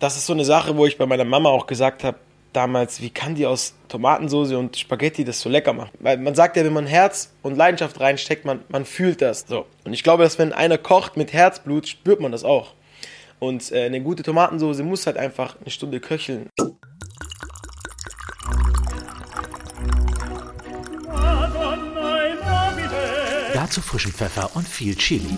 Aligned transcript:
Das 0.00 0.16
ist 0.16 0.24
so 0.24 0.32
eine 0.32 0.46
Sache, 0.46 0.78
wo 0.78 0.86
ich 0.86 0.96
bei 0.96 1.04
meiner 1.04 1.26
Mama 1.26 1.50
auch 1.50 1.66
gesagt 1.66 2.04
habe, 2.04 2.18
damals, 2.54 3.02
wie 3.02 3.10
kann 3.10 3.34
die 3.34 3.44
aus 3.44 3.74
Tomatensauce 3.88 4.52
und 4.52 4.78
Spaghetti 4.78 5.24
das 5.24 5.42
so 5.42 5.50
lecker 5.50 5.74
machen? 5.74 5.90
Weil 6.00 6.16
man 6.16 6.34
sagt 6.34 6.56
ja, 6.56 6.64
wenn 6.64 6.72
man 6.72 6.86
Herz 6.86 7.30
und 7.42 7.54
Leidenschaft 7.56 8.00
reinsteckt, 8.00 8.46
man, 8.46 8.60
man 8.70 8.86
fühlt 8.86 9.20
das. 9.20 9.44
So. 9.46 9.66
Und 9.84 9.92
ich 9.92 10.02
glaube, 10.02 10.22
dass 10.22 10.38
wenn 10.38 10.54
einer 10.54 10.78
kocht 10.78 11.18
mit 11.18 11.34
Herzblut, 11.34 11.86
spürt 11.86 12.18
man 12.18 12.32
das 12.32 12.44
auch. 12.44 12.72
Und 13.40 13.72
äh, 13.72 13.84
eine 13.84 14.00
gute 14.00 14.22
Tomatensauce 14.22 14.78
muss 14.78 15.06
halt 15.06 15.18
einfach 15.18 15.56
eine 15.60 15.70
Stunde 15.70 16.00
köcheln. 16.00 16.48
Dazu 23.52 23.82
frischen 23.82 24.12
Pfeffer 24.12 24.50
und 24.54 24.66
viel 24.66 24.96
Chili. 24.96 25.36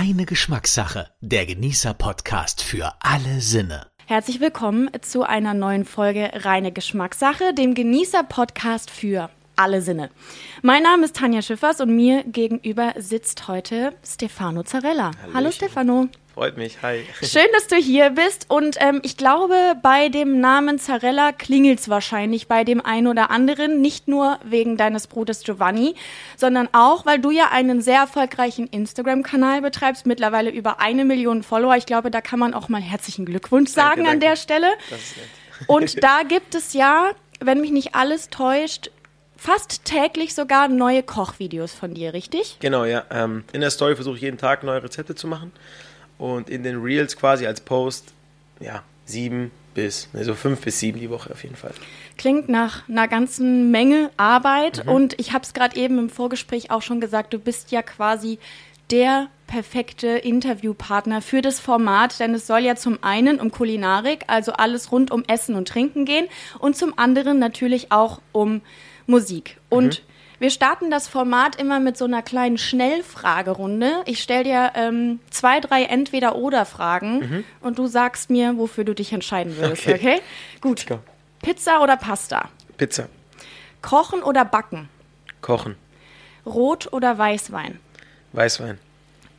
Reine 0.00 0.24
Geschmackssache, 0.24 1.10
der 1.20 1.44
Genießer-Podcast 1.44 2.62
für 2.62 2.94
alle 3.00 3.42
Sinne. 3.42 3.86
Herzlich 4.06 4.40
willkommen 4.40 4.88
zu 5.02 5.24
einer 5.24 5.52
neuen 5.52 5.84
Folge 5.84 6.30
Reine 6.32 6.72
Geschmackssache, 6.72 7.52
dem 7.52 7.74
Genießer-Podcast 7.74 8.90
für 8.90 9.28
alle 9.56 9.82
Sinne. 9.82 10.08
Mein 10.62 10.84
Name 10.84 11.04
ist 11.04 11.16
Tanja 11.16 11.42
Schiffers 11.42 11.82
und 11.82 11.94
mir 11.94 12.24
gegenüber 12.24 12.94
sitzt 12.96 13.46
heute 13.46 13.92
Stefano 14.02 14.62
Zarella. 14.62 15.10
Hallöchen. 15.10 15.34
Hallo 15.34 15.50
Stefano. 15.50 16.08
Freut 16.34 16.56
mich, 16.56 16.80
hi. 16.82 17.04
Schön, 17.22 17.46
dass 17.52 17.66
du 17.66 17.76
hier 17.76 18.10
bist. 18.10 18.46
Und 18.48 18.76
ähm, 18.78 19.00
ich 19.02 19.16
glaube, 19.16 19.74
bei 19.82 20.08
dem 20.08 20.40
Namen 20.40 20.78
Zarella 20.78 21.32
klingelt 21.32 21.80
es 21.80 21.88
wahrscheinlich 21.88 22.46
bei 22.46 22.62
dem 22.62 22.84
einen 22.84 23.08
oder 23.08 23.30
anderen. 23.30 23.80
Nicht 23.80 24.06
nur 24.06 24.38
wegen 24.44 24.76
deines 24.76 25.08
Bruders 25.08 25.42
Giovanni, 25.42 25.96
sondern 26.36 26.68
auch, 26.72 27.04
weil 27.04 27.18
du 27.18 27.32
ja 27.32 27.50
einen 27.50 27.82
sehr 27.82 27.98
erfolgreichen 27.98 28.68
Instagram-Kanal 28.68 29.60
betreibst. 29.60 30.06
Mittlerweile 30.06 30.50
über 30.50 30.80
eine 30.80 31.04
Million 31.04 31.42
Follower. 31.42 31.76
Ich 31.76 31.86
glaube, 31.86 32.12
da 32.12 32.20
kann 32.20 32.38
man 32.38 32.54
auch 32.54 32.68
mal 32.68 32.80
herzlichen 32.80 33.26
Glückwunsch 33.26 33.72
Danke, 33.74 33.88
sagen 33.88 34.00
an 34.02 34.20
danke. 34.20 34.26
der 34.26 34.36
Stelle. 34.36 34.68
Das 34.88 35.00
ist 35.00 35.16
nett. 35.16 35.26
Und 35.66 36.02
da 36.02 36.22
gibt 36.22 36.54
es 36.54 36.74
ja, 36.74 37.10
wenn 37.40 37.60
mich 37.60 37.72
nicht 37.72 37.96
alles 37.96 38.30
täuscht, 38.30 38.92
fast 39.36 39.84
täglich 39.84 40.34
sogar 40.34 40.68
neue 40.68 41.02
Kochvideos 41.02 41.72
von 41.72 41.94
dir, 41.94 42.12
richtig? 42.12 42.58
Genau, 42.60 42.84
ja. 42.84 43.04
Ähm, 43.10 43.44
in 43.52 43.62
der 43.62 43.70
Story 43.70 43.96
versuche 43.96 44.16
ich 44.16 44.22
jeden 44.22 44.38
Tag 44.38 44.62
neue 44.62 44.82
Rezepte 44.82 45.14
zu 45.14 45.26
machen. 45.26 45.50
Und 46.20 46.50
in 46.50 46.62
den 46.62 46.82
Reels 46.82 47.16
quasi 47.16 47.46
als 47.46 47.62
Post, 47.62 48.12
ja, 48.60 48.82
sieben 49.06 49.50
bis, 49.74 50.08
also 50.12 50.34
fünf 50.34 50.60
bis 50.60 50.78
sieben 50.78 51.00
die 51.00 51.08
Woche 51.08 51.32
auf 51.32 51.42
jeden 51.42 51.56
Fall. 51.56 51.72
Klingt 52.18 52.50
nach 52.50 52.86
einer 52.88 53.08
ganzen 53.08 53.70
Menge 53.70 54.10
Arbeit. 54.18 54.86
Und 54.86 55.18
ich 55.18 55.32
habe 55.32 55.44
es 55.44 55.54
gerade 55.54 55.76
eben 55.76 55.98
im 55.98 56.10
Vorgespräch 56.10 56.70
auch 56.70 56.82
schon 56.82 57.00
gesagt, 57.00 57.32
du 57.32 57.38
bist 57.38 57.72
ja 57.72 57.80
quasi 57.80 58.38
der 58.90 59.28
perfekte 59.46 60.08
Interviewpartner 60.08 61.22
für 61.22 61.40
das 61.40 61.58
Format, 61.58 62.20
denn 62.20 62.34
es 62.34 62.46
soll 62.46 62.60
ja 62.60 62.76
zum 62.76 62.98
einen 63.02 63.40
um 63.40 63.50
Kulinarik, 63.50 64.24
also 64.26 64.52
alles 64.52 64.92
rund 64.92 65.10
um 65.10 65.24
Essen 65.26 65.54
und 65.54 65.68
Trinken 65.68 66.04
gehen. 66.04 66.26
Und 66.58 66.76
zum 66.76 66.98
anderen 66.98 67.38
natürlich 67.38 67.90
auch 67.92 68.20
um 68.32 68.60
Musik. 69.06 69.56
Und 69.70 70.02
wir 70.40 70.50
starten 70.50 70.90
das 70.90 71.06
Format 71.06 71.56
immer 71.56 71.78
mit 71.78 71.96
so 71.96 72.06
einer 72.06 72.22
kleinen 72.22 72.58
Schnellfragerunde. 72.58 74.02
Ich 74.06 74.22
stelle 74.22 74.44
dir 74.44 74.72
ähm, 74.74 75.20
zwei, 75.30 75.60
drei 75.60 75.84
Entweder-Oder-Fragen 75.84 77.44
und 77.60 77.78
du 77.78 77.86
sagst 77.86 78.30
mir, 78.30 78.56
wofür 78.56 78.84
du 78.84 78.94
dich 78.94 79.12
entscheiden 79.12 79.56
würdest, 79.58 79.86
okay? 79.86 79.94
Okay. 79.94 80.20
Gut. 80.62 80.86
Pizza 81.42 81.82
oder 81.82 81.96
Pasta? 81.96 82.48
Pizza, 82.78 83.08
Kochen 83.82 84.22
oder 84.22 84.44
Backen? 84.44 84.88
Kochen, 85.42 85.76
Rot 86.46 86.92
oder 86.92 87.16
Weißwein? 87.16 87.78
Weißwein, 88.32 88.78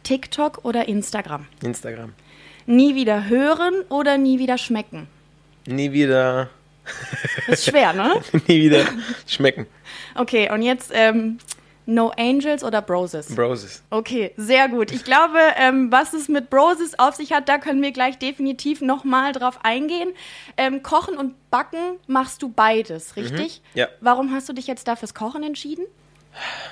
TikTok 0.04 0.64
oder 0.64 0.88
Instagram? 0.88 1.48
Instagram. 1.64 2.14
Nie 2.68 2.94
wieder 2.96 3.28
hören 3.28 3.74
oder 3.90 4.18
nie 4.18 4.38
wieder 4.38 4.58
schmecken? 4.60 5.08
Nie 5.66 5.92
wieder, 5.92 6.50
ist 7.48 7.66
schwer, 7.66 7.94
ne? 7.94 8.22
nie 8.48 8.64
wieder 8.64 8.86
schmecken. 9.28 9.68
Okay, 10.16 10.52
und 10.52 10.62
jetzt 10.62 10.92
ähm, 10.94 11.40
No 11.86 12.12
Angels 12.18 12.64
oder 12.64 12.82
Broses? 12.82 13.34
Broses. 13.36 13.82
Okay, 13.90 14.32
sehr 14.38 14.70
gut. 14.70 14.92
Ich 14.92 15.04
glaube, 15.04 15.40
ähm, 15.58 15.92
was 15.92 16.14
es 16.14 16.28
mit 16.28 16.50
Broses 16.50 16.98
auf 17.00 17.16
sich 17.16 17.34
hat, 17.34 17.50
da 17.50 17.58
können 17.58 17.82
wir 17.82 17.92
gleich 17.92 18.18
definitiv 18.18 18.82
nochmal 18.82 19.34
drauf 19.34 19.60
eingehen. 19.64 20.14
Ähm, 20.58 20.84
Kochen 20.84 21.18
und 21.18 21.34
Backen 21.50 21.98
machst 22.08 22.42
du 22.42 22.50
beides, 22.50 23.16
richtig? 23.16 23.62
ja. 23.74 23.88
Warum 24.00 24.32
hast 24.32 24.48
du 24.48 24.54
dich 24.54 24.68
jetzt 24.68 24.88
da 24.88 24.96
fürs 24.96 25.14
Kochen 25.14 25.44
entschieden? 25.44 25.86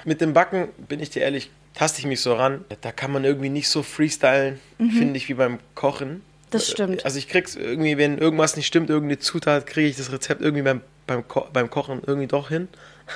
Mit 0.05 0.21
dem 0.21 0.33
Backen, 0.33 0.69
bin 0.87 0.99
ich 0.99 1.09
dir 1.09 1.21
ehrlich, 1.23 1.49
taste 1.73 1.99
ich 1.99 2.05
mich 2.05 2.21
so 2.21 2.33
ran. 2.35 2.63
Da 2.81 2.91
kann 2.91 3.11
man 3.11 3.25
irgendwie 3.25 3.49
nicht 3.49 3.67
so 3.67 3.83
freestylen, 3.83 4.59
finde 4.77 5.17
ich, 5.17 5.27
wie 5.27 5.33
beim 5.33 5.59
Kochen. 5.75 6.21
Das 6.49 6.69
stimmt. 6.69 7.05
Also 7.05 7.17
ich 7.17 7.27
krieg's 7.27 7.55
irgendwie, 7.55 7.97
wenn 7.97 8.17
irgendwas 8.17 8.55
nicht 8.55 8.67
stimmt, 8.67 8.89
irgendeine 8.89 9.19
Zutat, 9.19 9.65
kriege 9.67 9.87
ich 9.87 9.97
das 9.97 10.11
Rezept 10.11 10.41
irgendwie 10.41 10.63
beim, 10.63 10.81
beim, 11.07 11.27
Ko 11.27 11.47
beim 11.53 11.69
Kochen 11.69 12.01
irgendwie 12.05 12.27
doch 12.27 12.49
hin. 12.49 12.67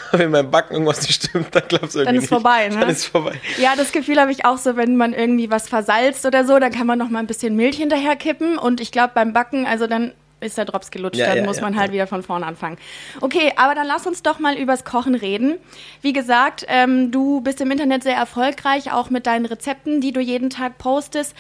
wenn 0.12 0.32
beim 0.32 0.50
Backen 0.50 0.74
irgendwas 0.74 1.02
nicht 1.02 1.24
stimmt, 1.24 1.54
dann 1.54 1.68
klappt's 1.68 1.96
irgendwie 1.96 2.06
Dann 2.06 2.16
ist 2.16 2.22
nicht. 2.22 2.30
vorbei, 2.30 2.70
ne? 2.70 2.80
Dann 2.80 2.90
ist 2.90 3.06
vorbei. 3.06 3.40
Ja, 3.58 3.76
das 3.76 3.92
Gefühl 3.92 4.20
habe 4.20 4.32
ich 4.32 4.46
auch 4.46 4.58
so, 4.58 4.76
wenn 4.76 4.96
man 4.96 5.14
irgendwie 5.14 5.52
was 5.52 5.70
versalzt 5.70 6.26
oder 6.26 6.46
so, 6.46 6.60
dann 6.60 6.72
kann 6.72 6.88
man 6.88 6.98
noch 6.98 7.10
mal 7.10 7.20
ein 7.20 7.28
bisschen 7.28 7.56
Milch 7.56 7.78
hinterher 7.78 8.16
kippen 8.16 8.58
und 8.58 8.82
ich 8.82 8.92
glaube 8.92 9.12
beim 9.14 9.34
Backen, 9.34 9.66
also 9.66 9.88
dann 9.88 10.14
ist 10.44 10.58
der 10.58 10.66
Drops 10.66 10.92
gelutscht, 10.92 11.18
Ja, 11.18 11.28
dann 11.28 11.38
ja, 11.38 11.44
muss 11.46 11.58
ja, 11.58 11.64
man 11.64 11.78
halt 11.78 11.92
wieder 11.92 12.06
von 12.06 12.22
vorne 12.22 12.46
anfangen. 12.46 12.78
Okay, 13.22 13.54
aber 13.56 13.76
dann 13.76 13.88
lass 13.88 14.06
uns 14.06 14.24
doch 14.24 14.40
mal 14.40 14.58
übers 14.58 14.84
Kochen 14.84 15.16
reden. 15.16 15.56
Wie 16.02 16.14
gesagt, 16.14 16.66
ähm, 16.68 17.12
du 17.12 17.42
bist 17.42 17.62
im 17.62 17.72
Internet 17.72 18.04
sehr 18.04 18.16
erfolgreich, 18.16 18.92
auch 18.92 19.10
mit 19.10 19.26
deinen 19.26 19.46
Rezepten, 19.46 20.02
die 20.02 20.12
du 20.12 20.20
jeden 20.20 20.50
Tag 20.50 20.78
postest. 20.78 21.34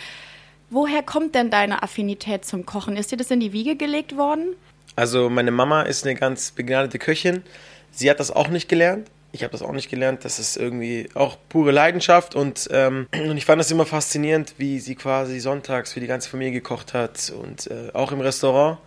Woher 0.74 1.04
kommt 1.04 1.36
denn 1.36 1.52
deine 1.52 1.84
Affinität 1.84 2.46
zum 2.46 2.66
Kochen? 2.66 2.98
Ist 2.98 3.12
dir 3.12 3.18
das 3.18 3.30
in 3.30 3.40
die 3.40 3.54
Wiege 3.54 3.76
gelegt 3.76 4.18
worden? 4.18 4.56
Also 4.96 5.30
meine 5.30 5.52
Mama 5.52 5.84
ist 5.84 6.04
eine 6.04 6.16
ganz 6.16 6.50
begnadete 6.50 6.98
Köchin. 6.98 7.44
Sie 7.92 8.10
hat 8.10 8.20
das 8.20 8.32
auch 8.32 8.48
nicht 8.48 8.70
gelernt. 8.70 9.08
Ich 9.34 9.44
habe 9.44 9.52
das 9.52 9.62
auch 9.62 9.72
nicht 9.72 9.92
gelernt. 9.92 10.26
Das 10.26 10.40
ist 10.40 10.58
irgendwie 10.58 11.10
auch 11.14 11.38
pure 11.48 11.72
Leidenschaft 11.72 12.34
und, 12.34 12.70
ähm, 12.72 13.06
und 13.14 13.38
ich 13.38 13.46
fand 13.46 13.60
das 13.60 13.70
immer 13.70 13.86
faszinierend, 13.86 14.56
wie 14.58 14.80
sie 14.80 14.96
quasi 14.96 15.40
sonntags 15.40 15.94
für 15.94 16.00
die 16.00 16.08
ganze 16.08 16.28
Familie 16.28 16.54
gekocht 16.54 16.96
hat 16.96 17.32
und 17.40 17.68
äh, 17.68 17.92
auch 17.94 18.12
im 18.12 18.22
Restaurant 18.22 18.80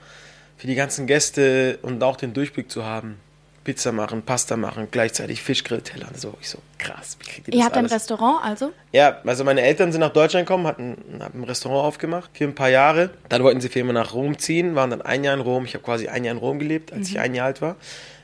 für 0.57 0.67
die 0.67 0.75
ganzen 0.75 1.07
Gäste 1.07 1.79
und 1.83 2.03
auch 2.03 2.17
den 2.17 2.33
Durchblick 2.33 2.69
zu 2.69 2.85
haben. 2.85 3.21
Pizza 3.67 3.91
machen, 3.91 4.23
Pasta 4.23 4.57
machen, 4.57 4.87
gleichzeitig 4.93 5.43
Fischgrillteller. 5.43 6.07
So, 6.15 6.35
ich 6.41 6.49
so 6.49 6.59
krass. 6.79 7.17
Wie 7.19 7.25
kriegt 7.25 7.49
ihr 7.49 7.51
das 7.51 7.59
Ihr 7.59 7.65
habt 7.65 7.75
ein 7.75 7.81
alles? 7.81 7.93
Restaurant 7.93 8.45
also? 8.45 8.73
Ja, 8.93 9.21
also 9.25 9.43
meine 9.43 9.61
Eltern 9.63 9.91
sind 9.91 10.03
nach 10.03 10.13
Deutschland 10.13 10.47
gekommen, 10.47 10.69
hatten 10.69 10.97
haben 11.19 11.41
ein 11.41 11.45
Restaurant 11.45 11.85
aufgemacht 11.85 12.31
für 12.33 12.45
ein 12.45 12.55
paar 12.55 12.69
Jahre. 12.69 13.11
Dann 13.29 13.43
wollten 13.43 13.61
sie 13.61 13.69
für 13.69 13.81
immer 13.81 13.93
nach 13.93 14.15
Rom 14.15 14.39
ziehen, 14.39 14.77
waren 14.77 14.91
dann 14.91 15.03
ein 15.03 15.25
Jahr 15.25 15.35
in 15.35 15.41
Rom. 15.41 15.65
Ich 15.65 15.75
habe 15.75 15.83
quasi 15.83 16.07
ein 16.07 16.23
Jahr 16.23 16.37
in 16.37 16.39
Rom 16.39 16.61
gelebt, 16.61 16.93
als 16.93 17.09
ich 17.09 17.19
ein 17.19 17.35
Jahr 17.35 17.47
alt 17.47 17.61
war. 17.61 17.75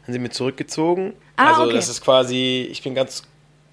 Dann 0.07 0.13
sind 0.13 0.23
wir 0.23 0.31
zurückgezogen. 0.31 1.07
Mhm. 1.07 1.13
Ah, 1.35 1.51
also 1.51 1.63
okay. 1.65 1.75
das 1.75 1.89
ist 1.89 2.03
quasi, 2.03 2.69
ich 2.71 2.85
bin 2.85 2.95
ganz, 2.95 3.25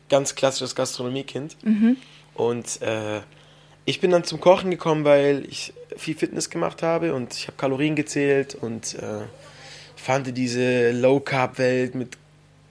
ganz 0.09 0.33
klassisches 0.33 0.73
Gastronomiekind. 0.73 1.55
Mhm. 1.63 1.97
Und 2.33 2.81
äh, 2.81 3.19
ich 3.85 4.01
bin 4.01 4.09
dann 4.09 4.23
zum 4.23 4.39
Kochen 4.39 4.71
gekommen, 4.71 5.05
weil 5.05 5.45
ich 5.47 5.71
viel 5.97 6.15
Fitness 6.15 6.49
gemacht 6.49 6.81
habe 6.81 7.13
und 7.13 7.35
ich 7.35 7.45
habe 7.45 7.57
Kalorien 7.57 7.95
gezählt 7.95 8.55
und 8.55 8.95
äh, 8.95 9.21
fand 10.01 10.35
diese 10.37 10.91
Low-Carb-Welt 10.91 11.95
mit, 11.95 12.17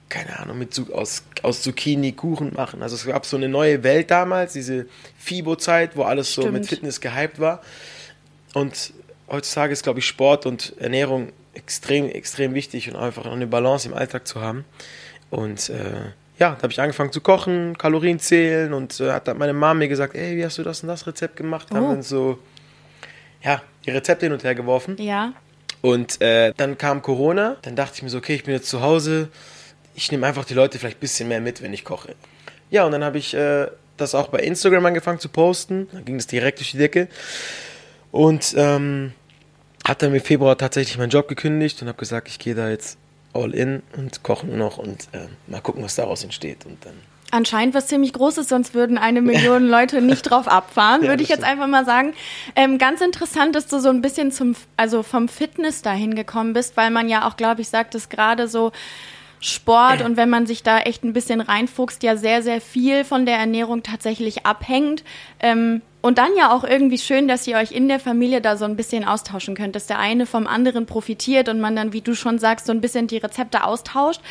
keine 0.09 0.39
Ahnung, 0.39 0.57
mit 0.59 0.79
aus, 0.91 1.23
aus 1.43 1.61
Zucchini 1.61 2.11
Kuchen 2.13 2.53
machen. 2.55 2.81
Also 2.81 2.95
es 2.95 3.05
gab 3.05 3.25
so 3.25 3.37
eine 3.37 3.47
neue 3.49 3.83
Welt 3.83 4.09
damals, 4.11 4.53
diese 4.53 4.87
FIBO-Zeit, 5.19 5.95
wo 5.95 6.03
alles 6.03 6.33
so 6.33 6.41
mit 6.43 6.65
Stimmt. 6.65 6.67
Fitness 6.69 7.01
gehypt 7.01 7.39
war. 7.39 7.61
Und 8.53 8.93
heutzutage 9.29 9.73
ist, 9.73 9.83
glaube 9.83 9.99
ich, 9.99 10.07
Sport 10.07 10.45
und 10.45 10.73
Ernährung 10.79 11.29
extrem, 11.53 12.09
extrem 12.09 12.53
wichtig 12.53 12.89
und 12.89 12.95
einfach 12.95 13.25
eine 13.25 13.47
Balance 13.47 13.87
im 13.87 13.93
Alltag 13.93 14.27
zu 14.27 14.41
haben. 14.41 14.65
Und 15.29 15.69
äh, 15.69 15.75
ja, 16.39 16.51
da 16.55 16.63
habe 16.63 16.71
ich 16.71 16.79
angefangen 16.81 17.11
zu 17.11 17.21
kochen, 17.21 17.77
Kalorien 17.77 18.19
zählen 18.19 18.73
und 18.73 18.99
äh, 18.99 19.11
hat 19.11 19.27
dann 19.27 19.37
meine 19.37 19.53
Mama 19.53 19.75
mir 19.75 19.87
gesagt, 19.89 20.15
ey, 20.15 20.35
wie 20.37 20.45
hast 20.45 20.57
du 20.57 20.63
das 20.63 20.81
und 20.81 20.87
das 20.87 21.05
Rezept 21.05 21.35
gemacht? 21.35 21.69
Haben 21.71 21.85
Oh. 21.85 21.89
dann 21.91 22.01
so, 22.01 22.39
ja, 23.43 23.61
die 23.85 23.91
Rezepte 23.91 24.25
hin 24.25 24.33
und 24.33 24.43
her 24.43 24.55
geworfen. 24.55 24.95
Ja. 24.97 25.33
Und 25.81 26.21
äh, 26.21 26.53
dann 26.57 26.77
kam 26.77 27.01
Corona, 27.01 27.57
dann 27.61 27.75
dachte 27.75 27.95
ich 27.95 28.03
mir 28.03 28.09
so, 28.09 28.17
okay, 28.17 28.35
ich 28.35 28.43
bin 28.43 28.53
jetzt 28.53 28.69
zu 28.69 28.81
Hause, 28.81 29.29
ich 29.95 30.11
nehme 30.11 30.27
einfach 30.27 30.45
die 30.45 30.53
Leute 30.53 30.77
vielleicht 30.77 30.97
ein 30.97 31.01
bisschen 31.01 31.27
mehr 31.29 31.41
mit, 31.41 31.61
wenn 31.61 31.73
ich 31.73 31.85
koche. 31.85 32.15
Ja, 32.69 32.85
und 32.85 32.91
dann 32.91 33.03
habe 33.03 33.17
ich 33.17 33.33
äh, 33.33 33.67
das 33.97 34.15
auch 34.15 34.27
bei 34.27 34.39
Instagram 34.39 34.85
angefangen 34.85 35.19
zu 35.19 35.29
posten, 35.29 35.87
dann 35.91 36.05
ging 36.05 36.17
das 36.17 36.27
direkt 36.27 36.59
durch 36.59 36.71
die 36.71 36.77
Decke 36.77 37.07
und 38.11 38.53
ähm, 38.57 39.13
hat 39.85 40.01
dann 40.01 40.13
im 40.13 40.21
Februar 40.21 40.57
tatsächlich 40.57 40.97
meinen 40.97 41.09
Job 41.09 41.27
gekündigt 41.27 41.81
und 41.81 41.87
habe 41.87 41.97
gesagt, 41.97 42.27
ich 42.27 42.39
gehe 42.39 42.55
da 42.55 42.69
jetzt 42.69 42.97
all 43.33 43.53
in 43.53 43.83
und 43.95 44.23
koche 44.23 44.47
nur 44.47 44.57
noch 44.57 44.77
und 44.77 45.07
äh, 45.13 45.27
mal 45.47 45.61
gucken, 45.61 45.83
was 45.83 45.95
daraus 45.95 46.23
entsteht. 46.23 46.65
Und 46.65 46.83
dann 46.85 46.95
Anscheinend 47.31 47.75
was 47.75 47.87
ziemlich 47.87 48.13
Großes, 48.13 48.49
sonst 48.49 48.73
würden 48.73 48.97
eine 48.97 49.21
Million 49.21 49.67
Leute 49.69 50.01
nicht 50.01 50.23
drauf 50.23 50.47
abfahren, 50.47 51.03
Ja, 51.03 51.09
würde 51.09 51.23
ich 51.23 51.29
jetzt 51.29 51.43
einfach 51.43 51.67
mal 51.67 51.85
sagen. 51.85 52.13
Ähm, 52.55 52.77
ganz 52.77 53.01
interessant, 53.01 53.55
dass 53.55 53.67
du 53.67 53.79
so 53.79 53.89
ein 53.89 54.01
bisschen 54.01 54.31
zum, 54.31 54.55
also 54.77 55.03
vom 55.03 55.27
Fitness 55.27 55.81
dahin 55.81 56.15
gekommen 56.15 56.53
bist, 56.53 56.75
weil 56.75 56.89
man 56.89 57.07
ja 57.07 57.27
auch, 57.27 57.37
glaube 57.37 57.61
ich, 57.61 57.69
sagt, 57.69 57.93
dass 57.93 58.09
gerade 58.09 58.47
so 58.47 58.71
Sport 59.41 60.01
und 60.01 60.17
wenn 60.17 60.29
man 60.29 60.45
sich 60.45 60.63
da 60.63 60.79
echt 60.79 61.03
ein 61.03 61.13
bisschen 61.13 61.39
reinfuchst, 61.39 62.03
ja 62.03 62.17
sehr, 62.17 62.43
sehr 62.43 62.59
viel 62.59 63.05
von 63.05 63.25
der 63.25 63.37
Ernährung 63.37 63.83
tatsächlich 63.83 64.45
abhängt. 64.45 65.03
Ähm, 65.39 65.81
und 66.01 66.17
dann 66.17 66.29
ja 66.37 66.51
auch 66.55 66.63
irgendwie 66.63 66.97
schön, 66.97 67.27
dass 67.27 67.45
ihr 67.47 67.57
euch 67.57 67.71
in 67.71 67.87
der 67.87 67.99
Familie 67.99 68.41
da 68.41 68.55
so 68.57 68.65
ein 68.65 68.75
bisschen 68.75 69.03
austauschen 69.05 69.55
könnt, 69.55 69.75
dass 69.75 69.85
der 69.87 69.99
eine 69.99 70.25
vom 70.25 70.47
anderen 70.47 70.85
profitiert 70.85 71.49
und 71.49 71.59
man 71.59 71.75
dann, 71.75 71.91
wie 71.93 72.01
du 72.01 72.15
schon 72.15 72.39
sagst, 72.39 72.65
so 72.65 72.71
ein 72.71 72.81
bisschen 72.81 73.07
die 73.07 73.17
Rezepte 73.17 73.63
austauscht. 73.63 74.21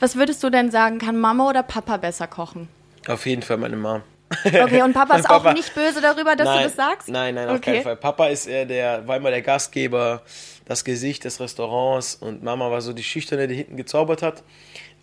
Was 0.00 0.16
würdest 0.16 0.42
du 0.42 0.50
denn 0.50 0.70
sagen, 0.70 0.98
kann 0.98 1.18
Mama 1.18 1.48
oder 1.48 1.62
Papa 1.62 1.96
besser 1.98 2.26
kochen? 2.26 2.68
Auf 3.06 3.26
jeden 3.26 3.42
Fall 3.42 3.58
meine 3.58 3.76
Mom. 3.76 4.02
Okay, 4.44 4.82
und 4.82 4.92
Papa 4.92 5.16
ist 5.18 5.26
auch 5.30 5.42
Papa- 5.42 5.54
nicht 5.54 5.74
böse 5.74 6.00
darüber, 6.02 6.36
dass 6.36 6.46
nein, 6.46 6.58
du 6.58 6.64
das 6.64 6.76
sagst? 6.76 7.08
Nein, 7.08 7.34
nein, 7.34 7.48
auf 7.48 7.56
Okay. 7.56 7.72
keinen 7.72 7.82
Fall. 7.82 7.96
Papa 7.96 8.26
ist 8.26 8.46
eher 8.46 8.66
der, 8.66 9.06
war 9.08 9.16
immer 9.16 9.30
der 9.30 9.40
Gastgeber, 9.42 10.22
das 10.66 10.84
Gesicht 10.84 11.24
des 11.24 11.40
Restaurants 11.40 12.14
und 12.14 12.42
Mama 12.42 12.70
war 12.70 12.82
so 12.82 12.92
die 12.92 13.02
Schüchterne, 13.02 13.48
die 13.48 13.54
hinten 13.54 13.76
gezaubert 13.78 14.22
hat. 14.22 14.42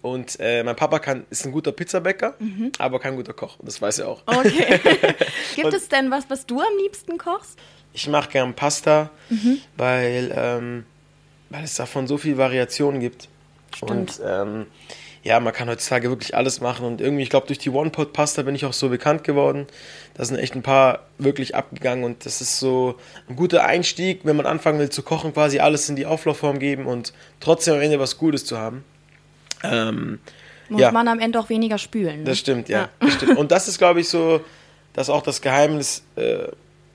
Und 0.05 0.39
äh, 0.39 0.61
mein 0.61 0.75
Papa 0.75 0.99
kann, 0.99 1.25
ist 1.31 1.45
ein 1.47 1.51
guter 1.51 1.71
Pizzabäcker, 1.71 2.35
aber 2.77 2.99
kein 2.99 3.15
guter 3.15 3.33
Koch. 3.33 3.57
Das 3.63 3.81
weiß 3.81 3.99
er 3.99 4.09
auch. 4.09 4.21
Mhm. 4.27 4.37
Okay. 4.37 4.79
Gibt 5.55 5.73
es 5.73 5.89
denn 5.89 6.11
was, 6.11 6.29
was 6.29 6.45
du 6.45 6.59
am 6.59 6.77
liebsten 6.83 7.17
kochst? 7.17 7.57
Ich 7.91 8.07
mache 8.07 8.29
gern 8.29 8.53
Pasta, 8.53 9.09
Mhm. 9.29 9.57
weil, 9.77 10.31
ähm, 10.35 10.85
weil 11.49 11.63
es 11.63 11.73
davon 11.73 12.05
so 12.05 12.17
viel 12.19 12.37
Variationen 12.37 12.99
gibt. 12.99 13.29
Stimmt. 13.75 13.91
Und 13.91 14.21
ähm, 14.23 14.65
ja, 15.23 15.39
man 15.39 15.53
kann 15.53 15.67
heutzutage 15.69 16.09
wirklich 16.09 16.35
alles 16.35 16.61
machen. 16.61 16.85
Und 16.85 17.01
irgendwie, 17.01 17.23
ich 17.23 17.31
glaube, 17.31 17.47
durch 17.47 17.57
die 17.57 17.71
One-Pot-Pasta 17.71 18.43
bin 18.43 18.53
ich 18.53 18.63
auch 18.65 18.73
so 18.73 18.89
bekannt 18.89 19.23
geworden. 19.23 19.65
Da 20.13 20.23
sind 20.23 20.37
echt 20.37 20.53
ein 20.53 20.61
paar 20.61 20.99
wirklich 21.17 21.55
abgegangen. 21.55 22.03
Und 22.05 22.27
das 22.27 22.41
ist 22.41 22.59
so 22.59 22.93
ein 23.27 23.35
guter 23.35 23.65
Einstieg, 23.65 24.19
wenn 24.23 24.35
man 24.35 24.45
anfangen 24.45 24.77
will 24.77 24.91
zu 24.91 25.01
kochen, 25.01 25.33
quasi 25.33 25.57
alles 25.59 25.89
in 25.89 25.95
die 25.95 26.05
Auflaufform 26.05 26.59
geben 26.59 26.85
und 26.85 27.11
trotzdem 27.39 27.73
am 27.73 27.81
Ende 27.81 27.99
was 27.99 28.19
Gutes 28.19 28.45
zu 28.45 28.59
haben. 28.59 28.83
Ähm, 29.63 30.19
Muss 30.69 30.81
Ja. 30.81 30.91
man 30.91 31.07
am 31.07 31.19
Ende 31.19 31.39
auch 31.39 31.49
weniger 31.49 31.77
spülen. 31.77 32.19
Ne? 32.19 32.23
das 32.25 32.39
stimmt, 32.39 32.69
ja. 32.69 32.89
Das 32.99 33.13
stimmt. 33.13 33.37
Und 33.37 33.51
das 33.51 33.67
ist, 33.67 33.77
glaube 33.77 34.01
ich, 34.01 34.09
so, 34.09 34.41
das 34.93 35.07
ist 35.07 35.13
auch 35.13 35.21
das 35.23 35.41
Geheimnis, 35.41 36.03
äh, 36.15 36.47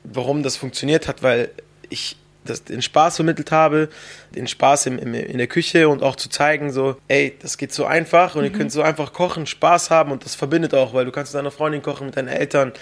warum 0.04 0.42
das 0.42 0.56
funktioniert 0.56 1.06
hat, 1.08 1.22
weil 1.22 1.50
ich 1.88 2.16
das, 2.44 2.64
den 2.64 2.80
Spaß 2.80 3.16
vermittelt 3.16 3.52
habe, 3.52 3.90
den 4.34 4.48
Spaß 4.48 4.86
im, 4.86 4.98
im, 4.98 5.12
in 5.12 5.36
der 5.38 5.46
Küche 5.46 5.88
und 5.90 6.02
auch 6.02 6.16
zu 6.16 6.30
zeigen, 6.30 6.72
so, 6.72 6.96
ey, 7.06 7.36
das 7.42 7.58
geht 7.58 7.72
so 7.72 7.84
einfach 7.84 8.34
und 8.34 8.44
ihr 8.44 8.50
könnt 8.50 8.72
so 8.72 8.80
einfach 8.80 9.12
kochen, 9.12 9.46
Spaß 9.46 9.90
haben 9.90 10.10
und 10.10 10.24
das 10.24 10.34
verbindet 10.36 10.72
auch, 10.74 10.94
weil 10.94 11.04
du 11.04 11.12
kannst 11.12 11.34
mit 11.34 11.38
deiner 11.38 11.50
Freundin 11.50 11.82
kochen, 11.82 12.06
mit 12.06 12.16
deinen 12.16 12.28
Eltern 12.28 12.72